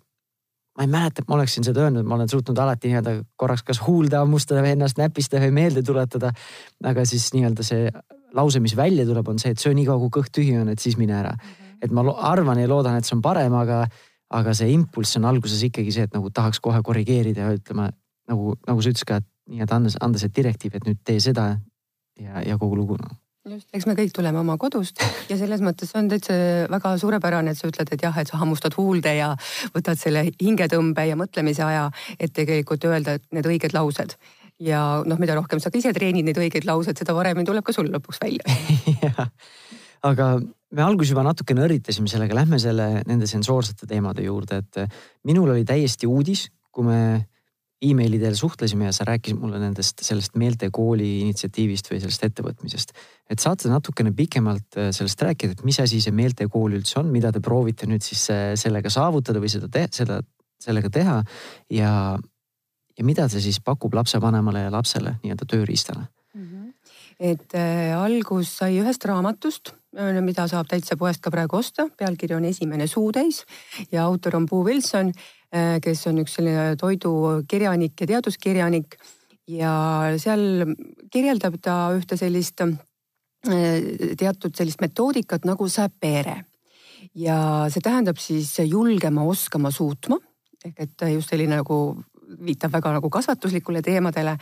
[0.77, 3.81] ma ei mäleta, et ma oleksin seda öelnud, ma olen suutnud alati nii-öelda korraks kas
[3.87, 6.33] huulde hammustada või ennast näpistada või meelde tuletada.
[6.85, 7.93] aga siis nii-öelda see
[8.35, 10.83] lause, mis välja tuleb, on see, et söö nii kaua, kui kõht tühi on, et
[10.83, 11.37] siis mine ära.
[11.37, 11.63] Mhm.
[11.83, 13.87] et ma arvan ja loodan, et see on parem, aga
[14.35, 17.91] aga see impulss on alguses ikkagi see, et nagu tahaks kohe korrigeerida ja ütlema
[18.31, 21.53] nagu, nagu sa ütlesid ka, et nii-öelda anda, anda see direktiiv, et nüüd tee seda
[22.19, 23.15] ja, ja kogu lugu noh.
[23.47, 24.99] Just, eks me kõik tuleme oma kodust
[25.31, 26.35] ja selles mõttes on täitsa
[26.73, 29.29] väga suurepärane, et sa ütled, et jah, et sa hammustad huulde ja
[29.75, 31.85] võtad selle hingetõmbe ja mõtlemise aja,
[32.19, 34.17] et tegelikult öelda need õiged laused.
[34.59, 37.75] ja noh, mida rohkem sa ka ise treenid neid õigeid lauseid, seda paremini tuleb ka
[37.77, 39.21] sul lõpuks välja.
[40.11, 40.31] Aga
[40.75, 45.53] me alguses juba natukene õrritasime sellega, lähme selle nende sensoorsete teemade juurde, et eh, minul
[45.55, 47.01] oli täiesti uudis, kui me
[47.87, 52.95] emaili teel suhtlesime ja sa rääkisid mulle nendest, sellest meeltekooli initsiatiivist või sellest ettevõtmisest.
[53.31, 57.13] et saad sa natukene pikemalt eh, sellest rääkida, et mis asi see meeltekool üldse on,
[57.13, 60.21] mida te proovite nüüd siis eh, sellega saavutada või seda seda,
[60.63, 61.23] sellega teha
[61.71, 61.93] ja,
[62.99, 66.09] ja mida see siis pakub lapsevanemale ja lapsele nii-öelda tööriistana.
[67.21, 72.45] Et äh, algus sai ühest raamatust mida saab täitsa poest ka praegu osta, pealkiri on
[72.45, 73.45] Esimene suutäis
[73.93, 75.13] ja autor on Boo Wilson,
[75.55, 78.97] äh, kes on üks selline toidukirjanik ja teaduskirjanik.
[79.47, 80.75] ja seal
[81.11, 82.75] kirjeldab ta ühte sellist äh,
[84.19, 86.45] teatud sellist metoodikat nagu sapere
[87.15, 90.19] ja see tähendab siis julgema, oskama, suutma.
[90.65, 92.03] Ehk et just selline nagu
[92.47, 94.37] viitab väga nagu kasvatuslikule teemadele.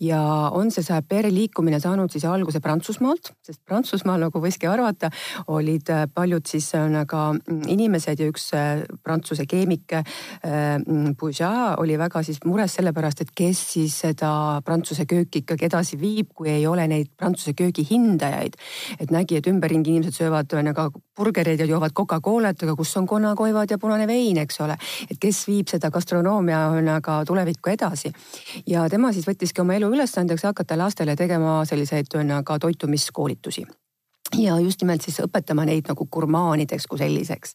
[0.00, 0.20] ja
[0.52, 5.10] on see Sapere liikumine saanud siis alguse Prantsusmaalt, sest Prantsusmaal, nagu võiski arvata,
[5.48, 6.70] olid äh, paljud siis
[7.06, 10.04] ka mm, inimesed ja üks äh, prantsuse keemik äh,
[10.78, 11.16] mm,
[11.78, 16.50] oli väga siis mures sellepärast, et kes siis seda prantsuse kööki ikkagi edasi viib, kui
[16.50, 18.56] ei ole neid prantsuse köögi hindajaid.
[18.98, 23.70] et nägi, et ümberringi inimesed söövad nagu burgereid ja joovad Coca-Colat, aga kus on konnakoivad
[23.70, 24.78] ja punane vein, eks ole.
[25.10, 28.12] et kes viib seda gastronoomia nagu tulevikku edasi.
[28.66, 32.10] ja tema siis võttiski oma elu ülesandeks hakata lastele tegema selliseid
[32.44, 33.66] ka toitumiskoolitusi
[34.38, 37.54] ja just nimelt siis õpetama neid nagu gurmaanideks kui selliseks.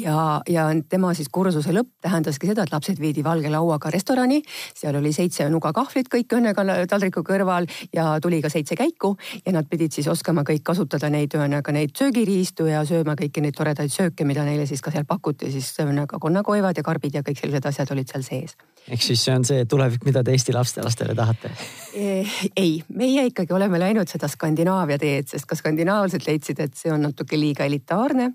[0.00, 4.42] ja, ja tema siis kursuse lõpp tähendaski seda, et lapsed viidi valge lauaga restorani,
[4.74, 9.52] seal oli seitse nuga kahvlit kõik õnnega taldriku kõrval ja tuli ka seitse käiku ja
[9.52, 13.92] nad pidid siis oskama kõik kasutada neid ühesõnaga neid söögiriistu ja sööma kõiki neid toredaid
[13.92, 17.68] sööke, mida neile siis ka seal pakuti, siis ühesõnaga konnakoivad ja karbid ja kõik sellised
[17.72, 18.56] asjad olid seal sees.
[18.88, 21.52] Ehk siis see on see tulevik, mida te Eesti lastelastele tahate?
[21.96, 26.76] Eh, ei, meie ikkagi oleme läinud seda Skandinaavia teed, sest ka Skandinaavia reaalselt leidsid, et
[26.76, 28.30] see on natuke liiga elitaarne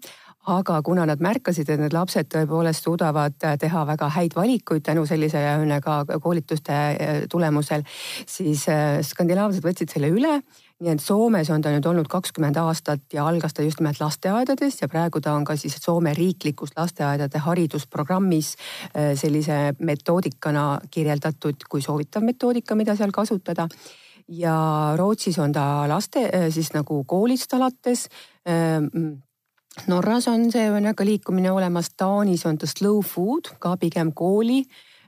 [0.49, 5.37] aga kuna nad märkasid, et need lapsed tõepoolest suudavad teha väga häid valikuid tänu sellise
[5.83, 7.83] ka koolituste eh, tulemusel,
[8.25, 10.41] siis eh, skandinaavlased võtsid selle üle.
[10.81, 14.81] Nii et Soomes on ta nüüd olnud kakskümmend aastat ja algas ta just nimelt lasteaedades
[14.81, 18.55] ja praegu ta on ka siis Soome riiklikus lasteaedade haridusprogrammis
[18.95, 23.67] eh, sellise metoodikana kirjeldatud kui soovitav metoodika, mida seal kasutada
[24.31, 28.07] ja Rootsis on ta laste äh, siis nagu koolist alates.
[28.47, 29.21] Ähm,
[29.87, 34.63] Norras on see ühesõnaga liikumine olemas, Taanis on ta slow food ka pigem kooli,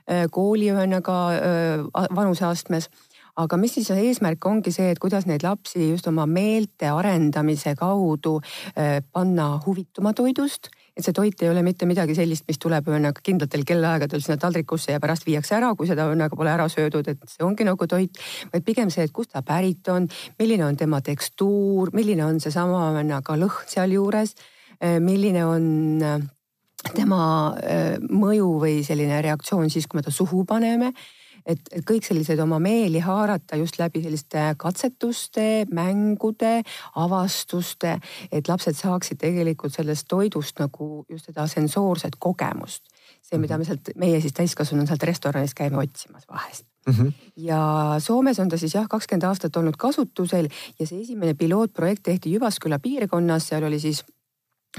[0.08, 2.88] äh, kooli ühesõnaga äh, vanuseastmes
[3.36, 8.38] aga mis siis eesmärk ongi see, et kuidas neid lapsi just oma meelte arendamise kaudu
[9.12, 13.64] panna huvituma toidust et see toit ei ole mitte midagi sellist, mis tuleb ühesõnaga kindlatel
[13.66, 17.42] kellaaegadel sinna taldrikusse ja pärast viiakse ära, kui seda ühesõnaga pole ära söödud, et see
[17.46, 18.20] ongi nagu toit.
[18.52, 20.06] vaid pigem see, et kust ta pärit on,
[20.38, 24.36] milline on tema tekstuur, milline on seesama ühesõnaga lõhn sealjuures,
[24.80, 25.66] eh, milline on
[26.02, 26.30] eh,
[26.94, 27.20] tema
[28.10, 30.92] mõju või selline reaktsioon siis, kui me ta suhu paneme
[31.46, 36.62] et, et kõik sellised oma meeli haarata just läbi selliste katsetuste, mängude,
[37.00, 37.98] avastuste,
[38.32, 42.84] et lapsed saaksid tegelikult sellest toidust nagu just seda sensoorset kogemust.
[43.24, 47.12] see, mida me sealt, meie siis täiskasvanuna sealt restoranis käime otsimas vahest Mm -hmm.
[47.36, 52.32] ja Soomes on ta siis jah, kakskümmend aastat olnud kasutusel ja see esimene pilootprojekt tehti
[52.32, 54.04] Jyvaskyla piirkonnas, seal oli siis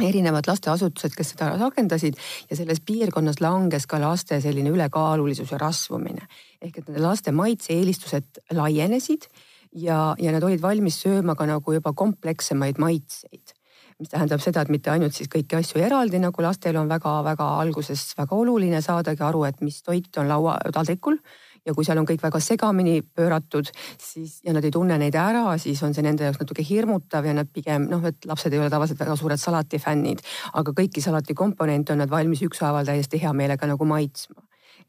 [0.03, 2.17] erinevad lasteasutused, kes seda rakendasid
[2.49, 6.27] ja selles piirkonnas langes ka laste selline ülekaalulisus ja rasvumine.
[6.61, 9.29] ehk et nende laste maitse-eelistused laienesid
[9.71, 13.55] ja, ja nad olid valmis sööma ka nagu juba komplekssemaid maitseid
[13.99, 18.09] mis tähendab seda, et mitte ainult siis kõiki asju eraldi, nagu lastel on väga-väga alguses
[18.17, 21.15] väga oluline saadagi aru, et mis toit on laua taldrikul
[21.65, 23.69] ja kui seal on kõik väga segamini pööratud,
[24.01, 27.35] siis ja nad ei tunne neid ära, siis on see nende jaoks natuke hirmutav ja
[27.37, 30.23] nad pigem noh, et lapsed ei ole tavaliselt väga suured salatifännid,
[30.53, 34.41] aga kõiki salati komponente on nad valmis ükshaaval täiesti hea meelega nagu maitsma.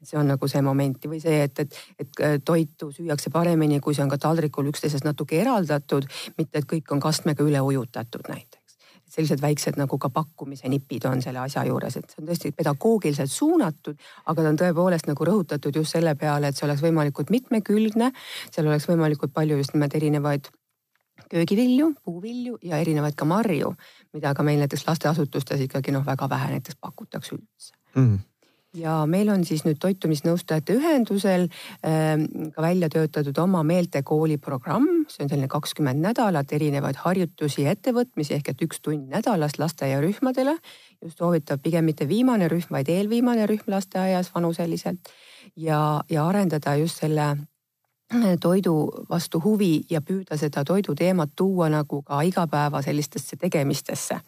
[0.04, 3.96] See on nagu see moment või see, et, et, et äh, toitu süüakse paremini, kui
[3.96, 6.04] see on ka taldrikul üksteisest natuke eraldatud,
[6.36, 8.55] mitte et kõik on kastmega üle ujutatud näiteks
[9.16, 13.32] sellised väiksed nagu ka pakkumise nipid on selle asja juures, et see on tõesti pedagoogiliselt
[13.32, 18.12] suunatud, aga ta on tõepoolest nagu rõhutatud just selle peale, et see oleks võimalikult mitmekülgne,
[18.50, 20.52] seal oleks võimalikult palju just nimelt erinevaid
[21.32, 23.72] köögivilju, puuvilju ja erinevaid ka marju,
[24.14, 27.72] mida ka meil näiteks lasteasutustes ikkagi noh, väga vähe näiteks pakutakse üldse.
[27.96, 28.18] Mm
[28.76, 32.14] ja meil on siis nüüd toitumisnõustajate ühendusel äh,
[32.54, 38.36] ka välja töötatud oma meeltekooli programm, see on selline kakskümmend nädalat erinevaid harjutusi ja ettevõtmisi
[38.36, 40.56] ehk et üks tund nädalas lasteaiarühmadele.
[41.02, 45.12] just soovitab pigem mitte viimane rühm, vaid eelviimane rühm lasteaias vanuseliselt.
[45.56, 52.02] Ja, ja arendada just selle äh, toidu vastu huvi ja püüda seda toiduteemat tuua nagu
[52.02, 54.20] ka igapäeva sellistesse tegemistesse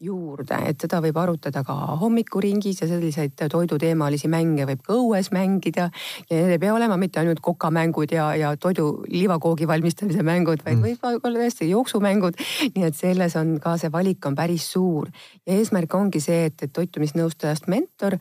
[0.00, 5.90] juurde, et seda võib arutada ka hommikuringis ja selliseid toiduteemalisi mänge võib ka õues mängida.
[6.30, 10.78] ja need ei pea olema mitte ainult kokamängud ja, ja toidu liivakoogi valmistamise mängud, vaid
[10.78, 10.84] mm.
[10.84, 12.40] võib olla tõesti jooksumängud.
[12.76, 15.10] nii et selles on ka see valik on päris suur
[15.46, 18.18] ja eesmärk ongi see, et, et toitumisnõustajast mentor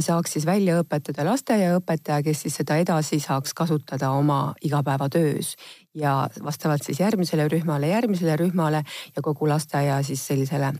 [0.00, 5.56] saaks siis välja õpetada lasteaiaõpetaja, kes siis seda edasi saaks kasutada oma igapäevatöös
[5.94, 8.84] ja vastavalt siis järgmisele rühmale, järgmisele rühmale
[9.16, 10.72] ja kogu lasteaia siis sellisele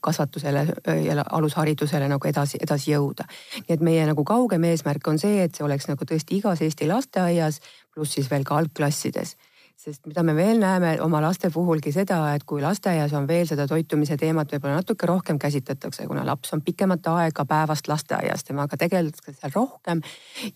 [0.00, 0.66] kasvatusele
[1.04, 3.24] ja alusharidusele nagu edasi, edasi jõuda.
[3.68, 6.86] nii et meie nagu kaugem eesmärk on see, et see oleks nagu tõesti igas Eesti
[6.86, 7.60] lasteaias,
[7.94, 9.36] pluss siis veel ka algklassides
[9.78, 13.62] sest mida me veel näeme oma laste puhulgi seda, et kui lasteaias on veel seda
[13.70, 19.36] toitumise teemat võib-olla natuke rohkem käsitletakse, kuna laps on pikemat aega päevast lasteaias, temaga tegeldakse
[19.36, 20.02] seal rohkem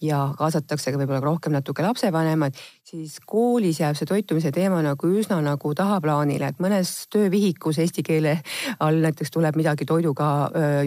[0.03, 2.59] ja kaasatakse ka võib-olla rohkem natuke lapsevanemad,
[2.89, 8.35] siis koolis jääb see toitumise teema nagu üsna nagu tahaplaanile, et mõnes töövihikus eesti keele
[8.83, 10.33] all näiteks tuleb midagi toiduga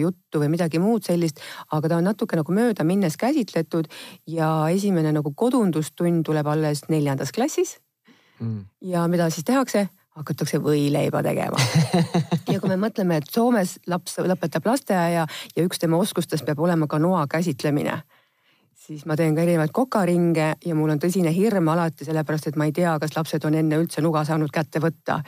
[0.02, 1.40] juttu või midagi muud sellist,
[1.72, 3.88] aga ta on natuke nagu mööda minnes käsitletud
[4.28, 7.78] ja esimene nagu kodundustund tuleb alles neljandas klassis
[8.40, 8.64] mm..
[8.92, 9.88] ja mida siis tehakse?
[10.16, 11.60] hakatakse võileiba tegema.
[12.52, 16.86] Ja kui me mõtleme, et Soomes laps lõpetab lasteaia ja üks tema oskustest peab olema
[16.88, 17.98] ka noa käsitlemine,
[18.86, 22.68] siis ma teen ka erinevaid kokaringe ja mul on tõsine hirm alati sellepärast, et ma
[22.70, 25.18] ei tea, kas lapsed on enne üldse nuga saanud kätte võtta.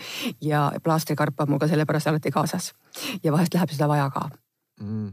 [0.40, 2.72] ja plaastrikarp on mul ka sellepärast alati kaasas.
[3.22, 4.28] Ja vahest läheb seda vaja ka.
[4.80, 5.12] Mm..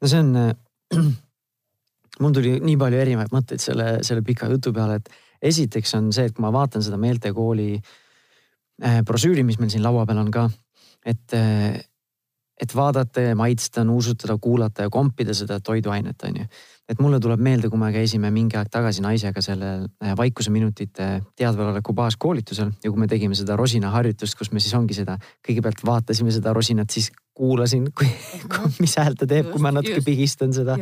[0.00, 0.36] no see on
[2.22, 6.28] mul tuli nii palju erinevaid mõtteid selle, selle pika jutu peale, et esiteks on see,
[6.28, 10.48] et kui ma vaatan seda meeltekooli äh, brošüüri, mis meil siin laua peal on ka,
[11.04, 11.80] et, äh,
[12.60, 16.46] et vaadata ja maitsta, nuusutada, kuulata ja kompida seda toiduainet, on ju.
[16.88, 21.94] et mulle tuleb meelde, kui me käisime mingi aeg tagasi naisega sellel äh, vaikuseminutite teadvaloleku
[21.96, 26.52] baaskoolitusel ja kui me tegime seda rosinaharjutust, kus me siis ongi seda, kõigepealt vaatasime seda
[26.54, 28.08] rosinat, siis kuulasin, kui,
[28.84, 30.78] mis häält ta teeb, kui ma natuke just, pigistan seda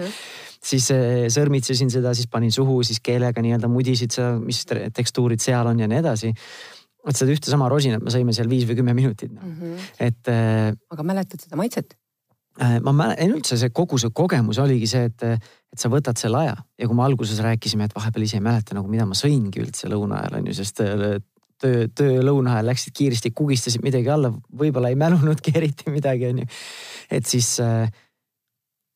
[0.62, 5.72] siis eh, sõrmitsesin seda, siis panin suhu, siis keelega nii-öelda mudisid seda, mis tekstuurid seal
[5.72, 6.32] on ja nii edasi.
[7.06, 9.56] Vot seda ühte sama rosinat me sõime seal viis või kümme minutit mm.
[9.58, 9.90] -hmm.
[10.06, 10.22] et.
[10.30, 11.96] Eh, aga mäletad seda maitset?
[12.60, 15.22] Eh, ma mäletan, üldse see kogu see kogemus oligi see, et,
[15.72, 18.76] et sa võtad selle aja ja kui me alguses rääkisime, et vahepeal ise ei mäleta
[18.76, 20.82] nagu, mida ma sõingi üldse lõuna ajal on ju, sest
[21.62, 26.42] töö, töö lõuna ajal läksid kiiresti, kugistasid midagi alla, võib-olla ei mälunudki eriti midagi, on
[26.42, 26.48] ju.
[27.18, 27.88] et siis äh,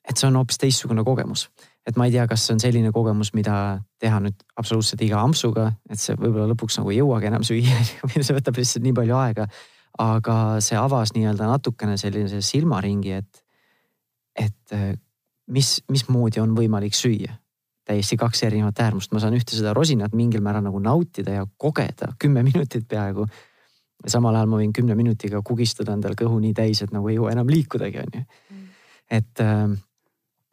[0.07, 1.49] et see on hoopis teistsugune kogemus.
[1.87, 5.71] et ma ei tea, kas see on selline kogemus, mida teha nüüd absoluutselt iga ampsuga,
[5.91, 7.81] et see võib-olla lõpuks nagu ei jõuagi enam süüa
[8.27, 9.49] see võtab lihtsalt nii palju aega.
[9.99, 13.43] aga see avas nii-öelda natukene sellise silmaringi, et,
[14.37, 14.93] et äh,
[15.49, 17.39] mis, mismoodi on võimalik süüa
[17.87, 22.13] täiesti kaks erinevat äärmust, ma saan ühte seda rosinat mingil määral nagu nautida ja kogeda
[22.19, 23.27] kümme minutit peaaegu.
[24.05, 27.17] ja samal ajal ma võin kümne minutiga kugistada endale kõhu nii täis, et nagu ei
[27.17, 28.25] jõua enam liikudagi, on ju.
[28.51, 28.65] Mm.
[29.11, 29.71] et äh,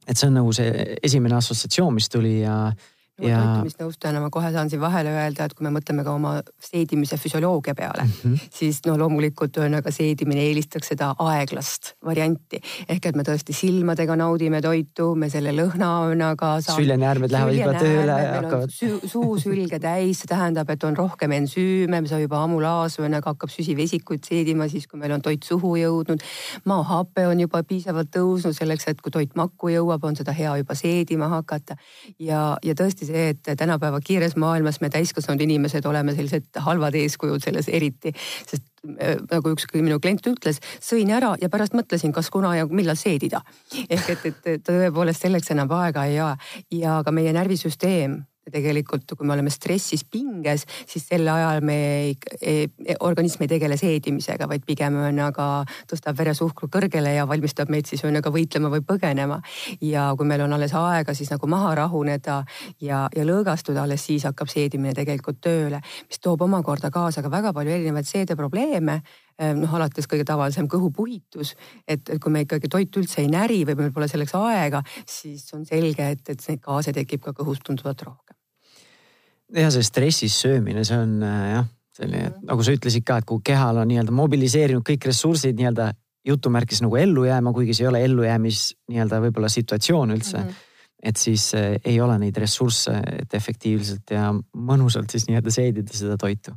[0.07, 2.57] et see on nagu see esimene assotsiatsioon, mis tuli ja.
[2.69, 3.37] no ja...
[3.37, 7.75] toitumisnõustajana ma kohe saan siin vahele öelda, et kui me mõtleme ka oma seedimise füsioloogia
[7.77, 8.49] peale mm, -hmm.
[8.53, 12.61] siis no loomulikult ühesõnaga seedimine eelistaks seda aeglast varianti.
[12.89, 16.49] ehk et me tõesti silmadega naudime toitu, me selle lõhna ühesõnaga.
[16.65, 18.69] süljenäärmed lähevad juba tööle ja hakkavad.
[19.05, 24.25] suu sülge täis, see tähendab, et on rohkem ensüüme, see juba amulaas ühesõnaga hakkab süsivesikuid
[24.25, 26.23] seedima siis, kui meil on toit suhu jõudnud.
[26.65, 30.75] maahape on juba piisavalt tõusnud selleks, et kui toit makku jõuab, on seda hea juba
[30.75, 31.77] seedima hakata
[32.19, 36.95] ja, ja tõesti tõesti see, et tänapäeva kiires maailmas me täiskasvanud inimesed oleme sellised halvad
[36.95, 38.13] eeskujud selles eriti,
[38.47, 38.63] sest
[38.99, 42.95] äh, nagu üks minu klient ütles, sõin ära ja pärast mõtlesin, kas kuna ja millal
[42.95, 43.41] seedida.
[43.89, 46.37] ehk et, et tõepoolest selleks enam aega ei jää
[46.71, 52.15] ja ka meie närvisüsteem tegelikult, kui me oleme stressis, pinges, siis sel ajal me ei,
[52.41, 52.67] ei,
[52.99, 55.47] organism ei tegele seedimisega, vaid pigem ühesõnaga
[55.89, 59.41] tõstab veresuhkru kõrgele ja valmistab meid siis ühesõnaga võitlema või põgenema.
[59.81, 62.43] ja kui meil on alles aega siis nagu maha rahuneda
[62.81, 67.53] ja, ja lõõgastuda, alles siis hakkab seedimine tegelikult tööle, mis toob omakorda kaasa ka väga
[67.53, 69.01] palju erinevaid seedeprobleeme
[69.39, 71.55] noh, alates kõige tavalisem kõhupuhitus,
[71.87, 75.45] et, et kui me ikkagi toitu üldse ei näri või meil pole selleks aega, siis
[75.57, 78.37] on selge, et, et neid gaase tekib ka kõhus tunduvalt rohkem.
[79.53, 82.47] ja see stressis söömine, see on äh, jah, selline mm -hmm.
[82.51, 85.93] nagu sa ütlesid ka, et kui kehal on nii-öelda mobiliseerinud kõik ressursid nii-öelda
[86.25, 90.43] jutumärkis nagu ellu jääma, kuigi see ei ole ellujäämis nii-öelda võib-olla situatsioon üldse mm.
[90.43, 90.71] -hmm
[91.03, 96.15] et siis eh, ei ole neid ressursse, et efektiivselt ja mõnusalt siis nii-öelda seedida seda
[96.19, 96.53] toitu.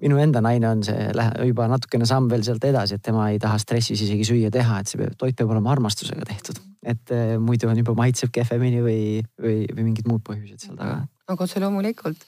[0.00, 1.08] minu enda naine on see
[1.48, 4.92] juba natukene samm veel sealt edasi, et tema ei taha stressis isegi süüa teha, et
[4.92, 6.62] see toit peab olema armastusega tehtud.
[6.86, 9.02] et eh, muidu on juba maitseb kehvemini või,
[9.42, 11.02] või, või mingid muud põhjused seal taga.
[11.28, 12.24] aga otse loomulikult.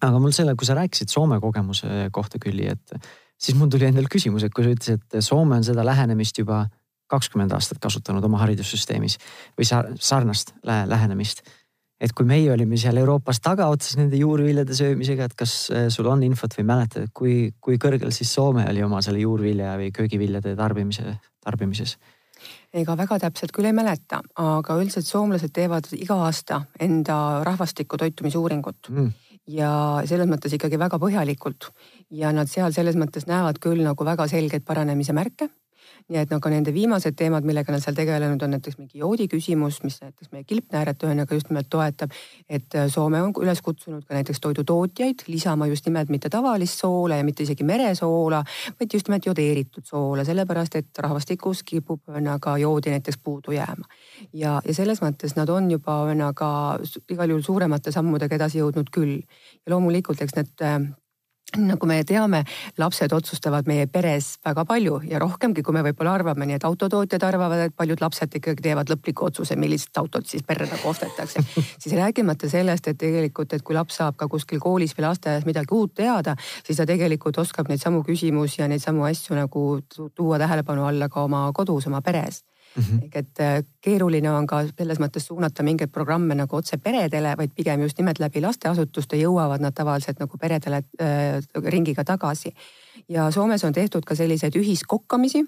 [0.00, 2.94] aga mul selle, kui sa rääkisid Soome kogemuse kohta Külli, et
[3.34, 6.62] siis mul tuli endal küsimus, et kui sa ütlesid, et Soome on seda lähenemist juba
[7.14, 9.18] kakskümmend aastat kasutanud oma haridussüsteemis
[9.58, 11.44] või sarnast lähenemist.
[12.04, 16.22] et kui meie olime seal Euroopas tagaotsas nende juurviljade söömisega, et kas äh, sul on
[16.26, 21.16] infot või mäletad, kui, kui kõrgel siis Soome oli oma selle juurvilja või köögiviljade tarbimise,
[21.44, 21.96] tarbimises?
[22.74, 28.90] ega väga täpselt küll ei mäleta, aga üldiselt soomlased teevad iga aasta enda rahvastiku toitumisuuringut
[28.90, 29.12] mm
[29.50, 29.70] ja
[30.08, 31.68] selles mõttes ikkagi väga põhjalikult
[32.14, 35.50] ja nad seal selles mõttes näevad küll nagu väga selgeid paranemise märke
[36.12, 39.78] nii et nagu nende viimased teemad, millega nad seal tegelenud on, näiteks mingi joodi küsimus,
[39.86, 42.12] mis näiteks meie kilpnääret ühesõnaga just nimelt toetab.
[42.48, 47.16] et äh, Soome on üles kutsunud ka näiteks toidutootjaid lisama just nimelt mitte tavalist soola
[47.16, 48.42] ja mitte isegi meresoola,
[48.80, 53.88] vaid just nimelt jodeeritud soola, sellepärast et rahvastikus kipub ühesõnaga joodi näiteks puudu jääma.
[54.32, 56.50] ja, ja selles mõttes nad on juba ühesõnaga
[57.08, 59.22] igal juhul suuremate sammudega edasi jõudnud küll.
[59.64, 60.84] ja loomulikult, eks need äh,
[61.60, 62.42] nagu me teame,
[62.78, 67.26] lapsed otsustavad meie peres väga palju ja rohkemgi, kui me võib-olla arvame, nii et autotootjad
[67.26, 71.44] arvavad, et paljud lapsed ikkagi teevad lõpliku otsuse, millist autot siis perre nagu ostetakse.
[71.82, 75.74] siis rääkimata sellest, et tegelikult, et kui laps saab ka kuskil koolis või lasteaias midagi
[75.74, 76.36] uut teada,
[76.66, 79.68] siis ta tegelikult oskab neid samu küsimusi ja neid samu asju nagu
[80.14, 82.42] tuua tähelepanu alla ka oma kodus, oma peres
[82.76, 82.82] mm.
[82.82, 83.04] -hmm.
[83.04, 87.50] ehk et äh, keeruline on ka selles mõttes suunata mingeid programme nagu otse peredele, vaid
[87.54, 92.54] pigem just nimelt läbi lasteasutuste jõuavad nad tavaliselt nagu peredele äh, ringiga tagasi.
[93.08, 95.44] ja Soomes on tehtud ka selliseid ühiskokkamisi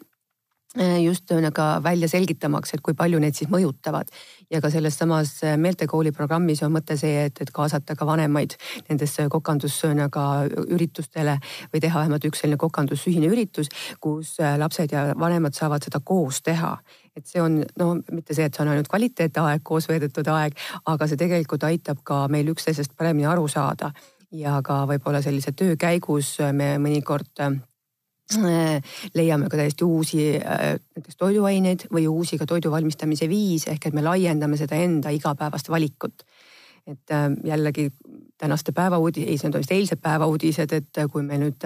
[0.76, 4.10] just ühesõnaga välja selgitamaks, et kui palju need siis mõjutavad.
[4.50, 8.54] ja ka selles samas äh, meeltekooli programmis on mõte see, et, et kaasata ka vanemaid
[8.88, 11.38] nendesse kokandusühesõnaga üritustele
[11.72, 13.68] või teha vähemalt üks selline kokandusühine üritus,
[14.00, 16.76] kus äh, lapsed ja vanemad saavad seda koos teha
[17.16, 21.08] et see on no mitte see, et see on ainult kvaliteetaeg, koos veedetud aeg, aga
[21.08, 23.92] see tegelikult aitab ka meil üksteisest paremini aru saada
[24.30, 27.75] ja ka võib-olla sellise töö käigus me mõnikord Äh,
[29.14, 33.94] leiame ka täiesti uusi äh, näiteks toiduaineid või uusi ka toidu valmistamise viise ehk et
[33.94, 36.26] me laiendame seda enda igapäevast valikut.
[36.86, 37.90] et äh, jällegi
[38.38, 41.64] tänaste päevauudi-, ei, see on vist eilsed päevauudised, et kui me nüüd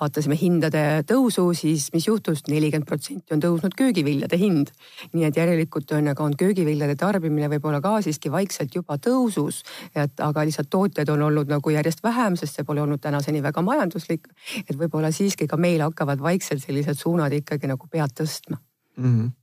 [0.00, 4.72] vaatasime hindade tõusu, siis mis juhtus, nelikümmend protsenti on tõusnud köögiviljade hind.
[5.12, 9.62] nii et järelikult ühesõnaga on köögiviljade tarbimine võib-olla ka siiski vaikselt juba tõusus.
[9.94, 13.62] et aga lihtsalt tootjaid on olnud nagu järjest vähem, sest see pole olnud tänaseni väga
[13.62, 14.28] majanduslik.
[14.68, 18.58] et võib-olla siiski ka meil hakkavad vaikselt sellised suunad ikkagi nagu pead tõstma
[18.96, 19.04] mm.
[19.04, 19.41] -hmm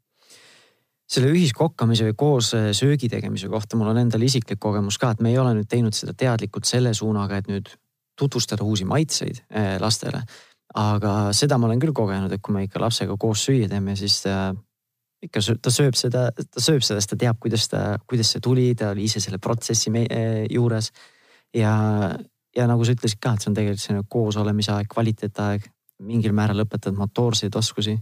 [1.10, 5.24] selle ühiskokkamise või koos äh, söögi tegemise kohta mul on endal isiklik kogemus ka, et
[5.26, 7.72] me ei ole nüüd teinud seda teadlikult selle suunaga, et nüüd
[8.20, 10.22] tutvustada uusi maitseid äh, lastele.
[10.78, 14.20] aga seda ma olen küll kogenud, et kui me ikka lapsega koos süüa teeme, siis
[14.22, 14.52] ta
[15.26, 18.70] ikka ta sööb seda, ta sööb seda, sest ta teab, kuidas ta, kuidas see tuli,
[18.78, 20.92] ta oli ise selle protsessi äh, juures.
[21.56, 21.74] ja,
[22.56, 25.66] ja nagu sa ütlesid ka, et see on tegelikult selline koosolemise aeg, kvaliteetaeg,
[26.06, 27.98] mingil määral õpetad motoorseid oskusi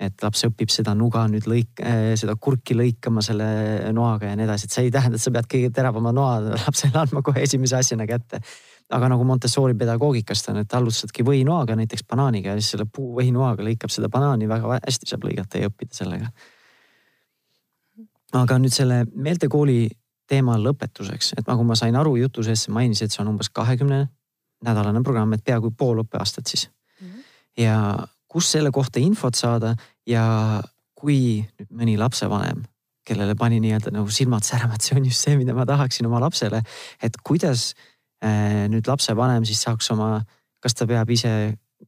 [0.00, 1.82] et laps õpib seda nuga nüüd lõik-,
[2.18, 3.46] seda kurki lõikama selle
[3.94, 6.98] noaga ja nii edasi, et see ei tähenda, et sa pead kõige teravama noa lapsele
[6.98, 8.42] andma kohe esimese asjana kätte
[8.92, 13.64] aga nagu Montessori pedagoogikast on, et alustadki võinoaga, näiteks banaaniga ja siis selle puu võinoaga
[13.64, 16.30] lõikab seda banaani väga hästi saab lõigata ja õppida sellega.
[18.34, 19.88] aga nüüd selle meeltekooli
[20.28, 24.06] teema lõpetuseks, et nagu ma sain aru jutu sees, mainisid, see on umbes kahekümne
[24.64, 27.06] nädalane programm, et peaaegu pool õppeaastat siis mm.
[27.08, 27.24] -hmm.
[27.62, 27.76] ja
[28.34, 29.76] kus selle kohta infot saada
[30.10, 30.24] ja
[30.98, 32.64] kui nüüd mõni lapsevanem,
[33.06, 36.22] kellele pani nii-öelda nagu silmad särama, et see on just see, mida ma tahaksin oma
[36.24, 36.62] lapsele,
[37.04, 37.72] et kuidas
[38.24, 40.22] Äh, nüüd lapsevanem siis saaks oma,
[40.62, 41.30] kas ta peab ise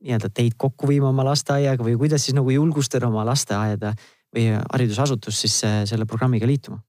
[0.03, 3.95] nii-öelda teid kokku viima oma lasteaiaga või kuidas siis nagu julgustada oma lasteaeda
[4.37, 6.83] või haridusasutust siis äh, selle programmiga liituma?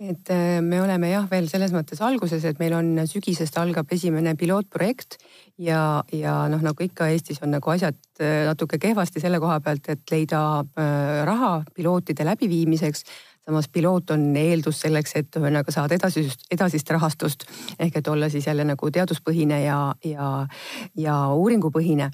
[0.00, 4.34] Et äh, me oleme jah, veel selles mõttes alguses, et meil on sügisest algab esimene
[4.36, 5.20] pilootprojekt
[5.62, 10.10] ja, ja noh, nagu ikka Eestis on nagu asjad natuke kehvasti selle koha pealt, et
[10.10, 10.40] leida
[11.26, 13.06] raha pilootide läbiviimiseks.
[13.44, 17.44] Samas piloot on eeldus selleks, et ühesõnaga saada edasist, edasist rahastust.
[17.78, 20.30] Ehk et olla siis jälle nagu teaduspõhine ja, ja,
[20.96, 22.08] ja uuringupõhine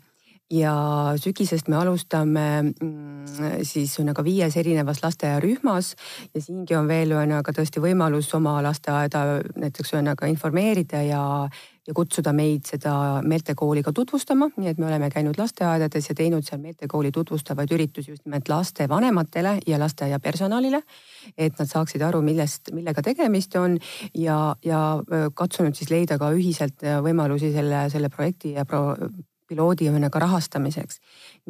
[0.50, 0.74] ja
[1.20, 5.94] sügisest me alustame mm, siis ühesõnaga viies erinevas lasteaiarühmas
[6.34, 9.24] ja siingi on veel ühesõnaga tõesti võimalus oma lasteaeda
[9.54, 11.22] näiteks ühesõnaga informeerida ja,
[11.86, 16.46] ja kutsuda meid seda meeltekooli ka tutvustama, nii et me oleme käinud lasteaedades ja teinud
[16.46, 20.82] seal meeltekooli tutvustavaid üritusi just nimelt lastevanematele ja lasteaia personalile.
[21.38, 23.78] et nad saaksid aru, millest, millega tegemist on
[24.14, 24.82] ja, ja
[25.34, 28.96] katsunud siis leida ka ühiselt võimalusi selle, selle projekti ja pro,
[29.50, 31.00] piloodi ühesõnaga rahastamiseks.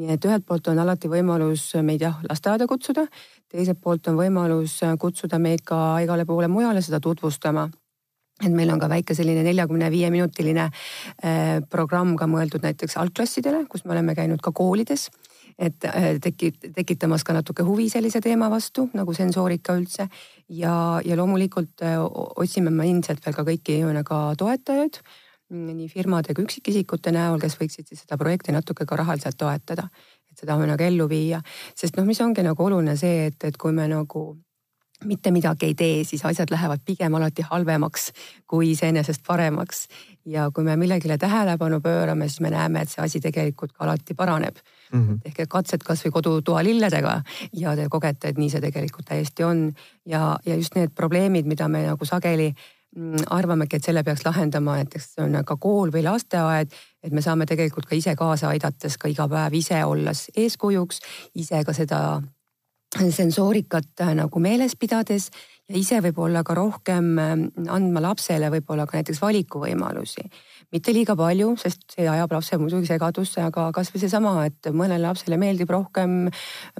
[0.00, 3.06] nii et ühelt poolt on alati võimalus meid jah, lasteaeda kutsuda,
[3.52, 7.68] teiselt poolt on võimalus kutsuda meid ka igale poole mujale seda tutvustama
[8.40, 13.66] et meil on ka väike selline neljakümne viie minutiline äh, programm ka mõeldud näiteks algklassidele,
[13.68, 15.10] kus me oleme käinud ka koolides.
[15.58, 20.08] et äh, teki-, tekitamas ka natuke huvi sellise teema vastu nagu sensoorika üldse.
[20.48, 21.98] ja, ja loomulikult äh,
[22.36, 25.02] otsime me ilmselt veel ka kõiki nii-öelda toetajaid
[25.50, 29.88] nii firmade kui üksikisikute näol, kes võiksid siis seda projekti natuke ka rahaliselt toetada,
[30.30, 31.42] et seda nagu ellu viia.
[31.74, 34.36] sest noh, mis ongi nagu oluline see, et, et kui me nagu
[35.04, 38.10] mitte midagi ei tee, siis asjad lähevad pigem alati halvemaks
[38.46, 39.86] kui iseenesest paremaks.
[40.24, 44.14] ja kui me millegile tähelepanu pöörame, siis me näeme, et see asi tegelikult ka alati
[44.14, 44.56] paraneb
[44.92, 45.06] mm.
[45.06, 45.18] -hmm.
[45.24, 47.22] ehk et katsed kasvõi kodutoa lilledega
[47.52, 49.72] ja te kogete, et nii see tegelikult täiesti on.
[50.06, 52.54] ja, ja just need probleemid, mida me nagu sageli
[53.30, 56.72] arvamegi, et selle peaks lahendama näiteks on ka kool või lasteaed,
[57.02, 60.98] et me saame tegelikult ka ise kaasa aidates ka iga päev ise olles eeskujuks,
[61.38, 62.00] ise ka seda
[62.98, 65.30] sensoorikat äh, nagu meeles pidades
[65.68, 67.36] ja ise võib-olla ka rohkem äh,
[67.70, 70.26] andma lapsele võib-olla ka näiteks valikuvõimalusi
[70.72, 75.38] mitte liiga palju, sest see ajab lapse muidugi segadusse, aga kasvõi seesama, et mõnele lapsele
[75.40, 76.28] meeldib rohkem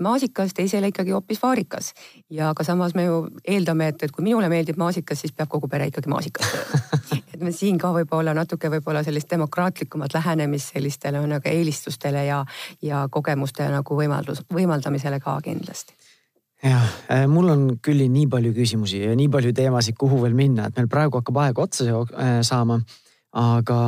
[0.01, 1.93] maasikas, teisele ikkagi hoopis vaarikas.
[2.31, 5.69] ja ka samas me ju eeldame, et, et kui minule meeldib maasikas, siis peab kogu
[5.69, 6.55] pere ikkagi maasikas
[7.41, 12.45] et me siin ka võib-olla natuke võib-olla sellist demokraatlikumat lähenemist sellistele nagu eelistustele ja,
[12.85, 15.97] ja kogemuste nagu võimaldus, võimaldamisele ka kindlasti.
[16.61, 20.69] Jah, äh, mul on küll nii palju küsimusi ja nii palju teemasid, kuhu veel minna,
[20.69, 22.83] et meil praegu hakkab aeg otsa äh, saama
[23.37, 23.81] aga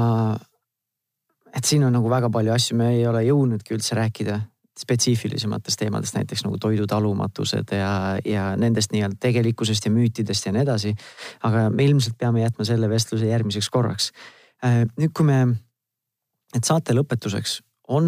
[1.56, 4.38] et siin on nagu väga palju asju, me ei ole jõudnudki üldse rääkida
[4.78, 10.62] spetsiifilisematest teemadest, näiteks nagu toidu talumatused ja, ja nendest nii-öelda tegelikkusest ja müütidest ja nii
[10.64, 10.94] edasi.
[11.44, 14.10] aga me ilmselt peame jätma selle vestluse järgmiseks korraks.
[14.64, 15.42] Äh, nüüd, kui me,
[16.56, 17.58] et saate lõpetuseks
[17.92, 18.06] on,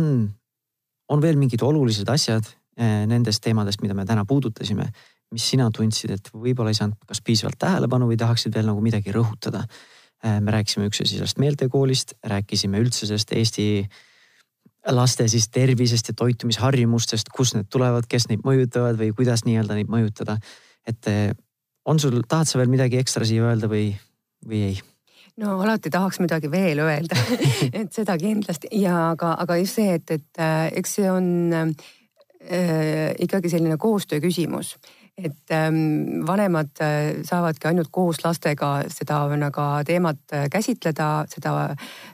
[1.09, 4.89] on veel mingid olulised asjad äh, nendest teemadest, mida me täna puudutasime,
[5.35, 9.13] mis sina tundsid, et võib-olla ei saanud kas piisavalt tähelepanu või tahaksid veel nagu midagi
[9.13, 9.67] rõhutada
[10.25, 13.67] me rääkisime üks asi sellest meeltekoolist, rääkisime üldse sellest Eesti
[14.93, 19.93] laste siis tervisest ja toitumisharjumustest, kust need tulevad, kes neid mõjutavad või kuidas nii-öelda neid
[19.93, 20.39] mõjutada.
[20.87, 21.31] et äh,
[21.85, 23.95] on sul, tahad sa veel midagi ekstra siia öelda või,
[24.49, 24.81] või ei?
[25.41, 27.17] no alati tahaks midagi veel öelda
[27.81, 33.15] et seda kindlasti ja aga, aga just see, et, et äh, eks see on äh,
[33.25, 34.77] ikkagi selline koostöö küsimus
[35.17, 41.53] et ähm, vanemad äh, saavadki ainult koos lastega seda nagu teemat äh, käsitleda, seda,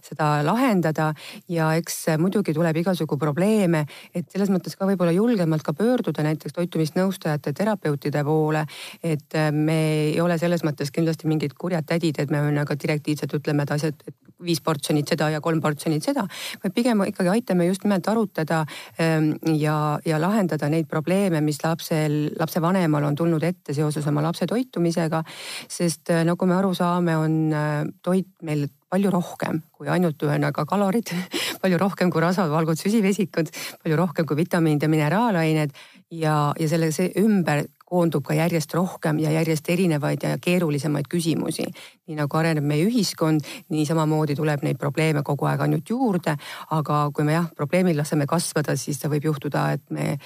[0.05, 1.09] seda lahendada
[1.49, 6.53] ja eks muidugi tuleb igasugu probleeme, et selles mõttes ka võib-olla julgemalt ka pöörduda näiteks
[6.59, 8.67] toitumisnõustajate, terapeutide poole.
[9.03, 9.81] et äh, me
[10.11, 13.97] ei ole selles mõttes kindlasti mingid kurjad tädid, et me nagu direktiivselt ütleme, et asjad,
[14.07, 16.27] et viis portsjonit seda ja kolm portsjonit seda,
[16.63, 18.63] vaid pigem ikkagi aitame just nimelt arutada
[19.01, 24.23] ähm, ja, ja lahendada neid probleeme, mis lapsel, lapsevanemal vanemal on tulnud ette seoses oma
[24.23, 25.23] lapse toitumisega.
[25.69, 30.67] sest äh, nagu me aru saame, on äh, toit meil palju rohkem kui ainult ühesõnaga
[30.67, 31.13] kalorid
[31.63, 33.51] palju rohkem kui rasvavalgud, süsivesikud,
[33.83, 35.77] palju rohkem kui vitamiinid ja mineraalained
[36.11, 41.67] ja, ja selle ümber koondub ka järjest rohkem ja järjest erinevaid ja keerulisemaid küsimusi.
[42.07, 46.37] nii nagu areneb meie ühiskond, nii samamoodi tuleb neid probleeme kogu aeg ainult juurde.
[46.71, 50.19] aga kui me jah, probleemil laseme kasvada, siis võib juhtuda, et me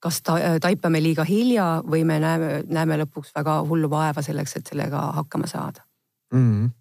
[0.00, 4.72] kas ta, taipame liiga hilja või me näeme, näeme lõpuks väga hullu vaeva selleks, et
[4.72, 5.84] sellega hakkama saada
[6.32, 6.50] mm.
[6.50, 6.74] -hmm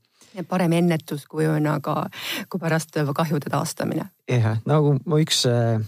[0.43, 2.09] parem ennetus kui ühesõnaga,
[2.51, 4.09] kui pärast kahjude taastamine.
[4.27, 5.79] jah, nagu mu üks äh,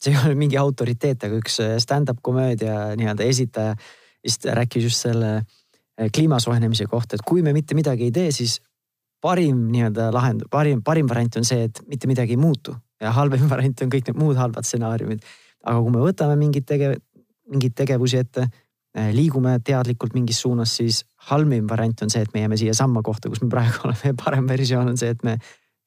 [0.00, 3.74] see ei ole mingi autoriteet, aga üks äh, stand-up komöödia nii-öelda esitaja
[4.24, 8.32] vist rääkis just selle äh, kliima soojenemise kohta, et kui me mitte midagi ei tee,
[8.32, 8.58] siis
[9.20, 13.48] parim nii-öelda lahend, parim, parim variant on see, et mitte midagi ei muutu ja halvem
[13.52, 15.24] variant on kõik need muud halvad stsenaariumid.
[15.64, 16.96] Aga kui me võtame mingeid tege-,
[17.50, 18.46] mingeid tegevusi ette,
[18.96, 23.32] äh, liigume teadlikult mingis suunas, siis halvim variant on see, et me jääme siiasamma kohta,
[23.32, 25.38] kus me praegu oleme ja parem versioon on see, et me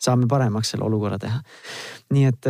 [0.04, 1.40] saame paremaks selle olukorra teha.
[2.14, 2.50] nii et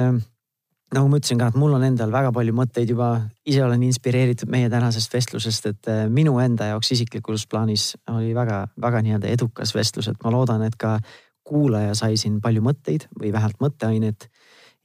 [0.94, 3.10] nagu ma ütlesin ka, et mul on endal väga palju mõtteid juba,
[3.50, 9.04] ise olen inspireeritud meie tänasest vestlusest, et äh, minu enda jaoks isiklikus plaanis oli väga-väga
[9.06, 10.98] nii-öelda edukas vestlus, et ma loodan, et ka
[11.48, 14.30] kuulaja sai siin palju mõtteid või vähemalt mõtteainet.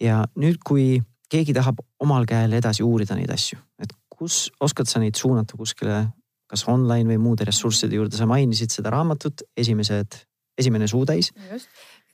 [0.02, 1.00] ja nüüd, kui
[1.32, 6.00] keegi tahab omal käel edasi uurida neid asju, et kus oskad sa neid suunata kuskile,
[6.48, 10.18] kas online või muude ressursside juurde, sa mainisid seda raamatut, esimesed,
[10.58, 11.32] esimene suutäis.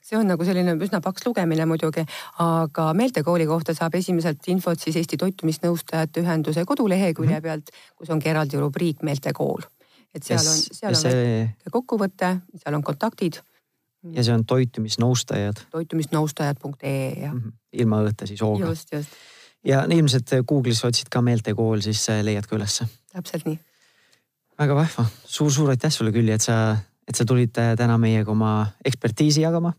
[0.05, 2.03] see on nagu selline üsna paks lugemine muidugi,
[2.43, 7.43] aga meeltekooli kohta saab esimeselt infot siis Eesti Toitumisnõustajate Ühenduse kodulehekülje mhm.
[7.43, 9.65] pealt, kus ongi eraldi rubriik meeltekool.
[10.15, 13.41] et seal on, seal on kokkuvõte, seal on kontaktid.
[14.13, 15.65] Ja see on toitumisnõustajad.
[15.71, 17.39] toitumisnõustajad.ee jah mm.
[17.39, 17.53] -hmm.
[17.73, 18.69] ilma õõte siis hooga.
[18.73, 19.09] just, just.
[19.63, 22.87] ja ilmselt Google'is otsid ka meeltekool, siis leiad ka ülesse.
[23.13, 23.59] täpselt nii.
[24.59, 26.77] väga vahva suur,, suur-suur aitäh sulle Külli, et sa
[27.07, 29.73] et sa tulid äh, täna meiega oma ekspertiisi jagama.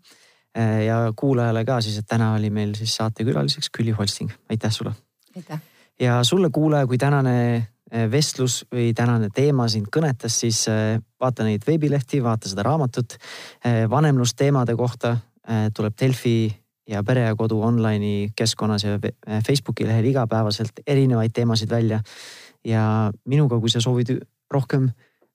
[0.57, 4.95] Äh, ja kuulajale ka siis, et täna oli meil siis saatekülaliseks Külli Holsting, aitäh sulle.
[5.37, 5.61] aitäh.
[6.01, 7.69] ja sulle, kuulaja, kui tänane äh,
[8.11, 10.65] vestlus või tänane teema sind kõnetas, siis
[11.21, 13.15] vaata neid veebilehti, vaata seda raamatut.
[13.91, 15.17] vanemlusteemade kohta
[15.75, 16.51] tuleb Delfi
[16.89, 18.99] ja Pere ja Kodu online'i keskkonnas ja
[19.47, 22.01] Facebooki lehel igapäevaselt erinevaid teemasid välja.
[22.65, 24.17] ja minuga, kui sa soovid
[24.51, 24.91] rohkem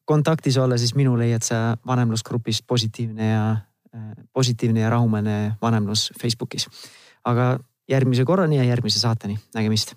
[0.05, 3.57] kontaktis olla, siis minu leiad sa vanemlusgrupist positiivne ja,
[4.33, 6.67] positiivne ja rahumeelne vanemlus Facebookis.
[7.23, 9.95] aga järgmise korrani ja järgmise saateni, nägemist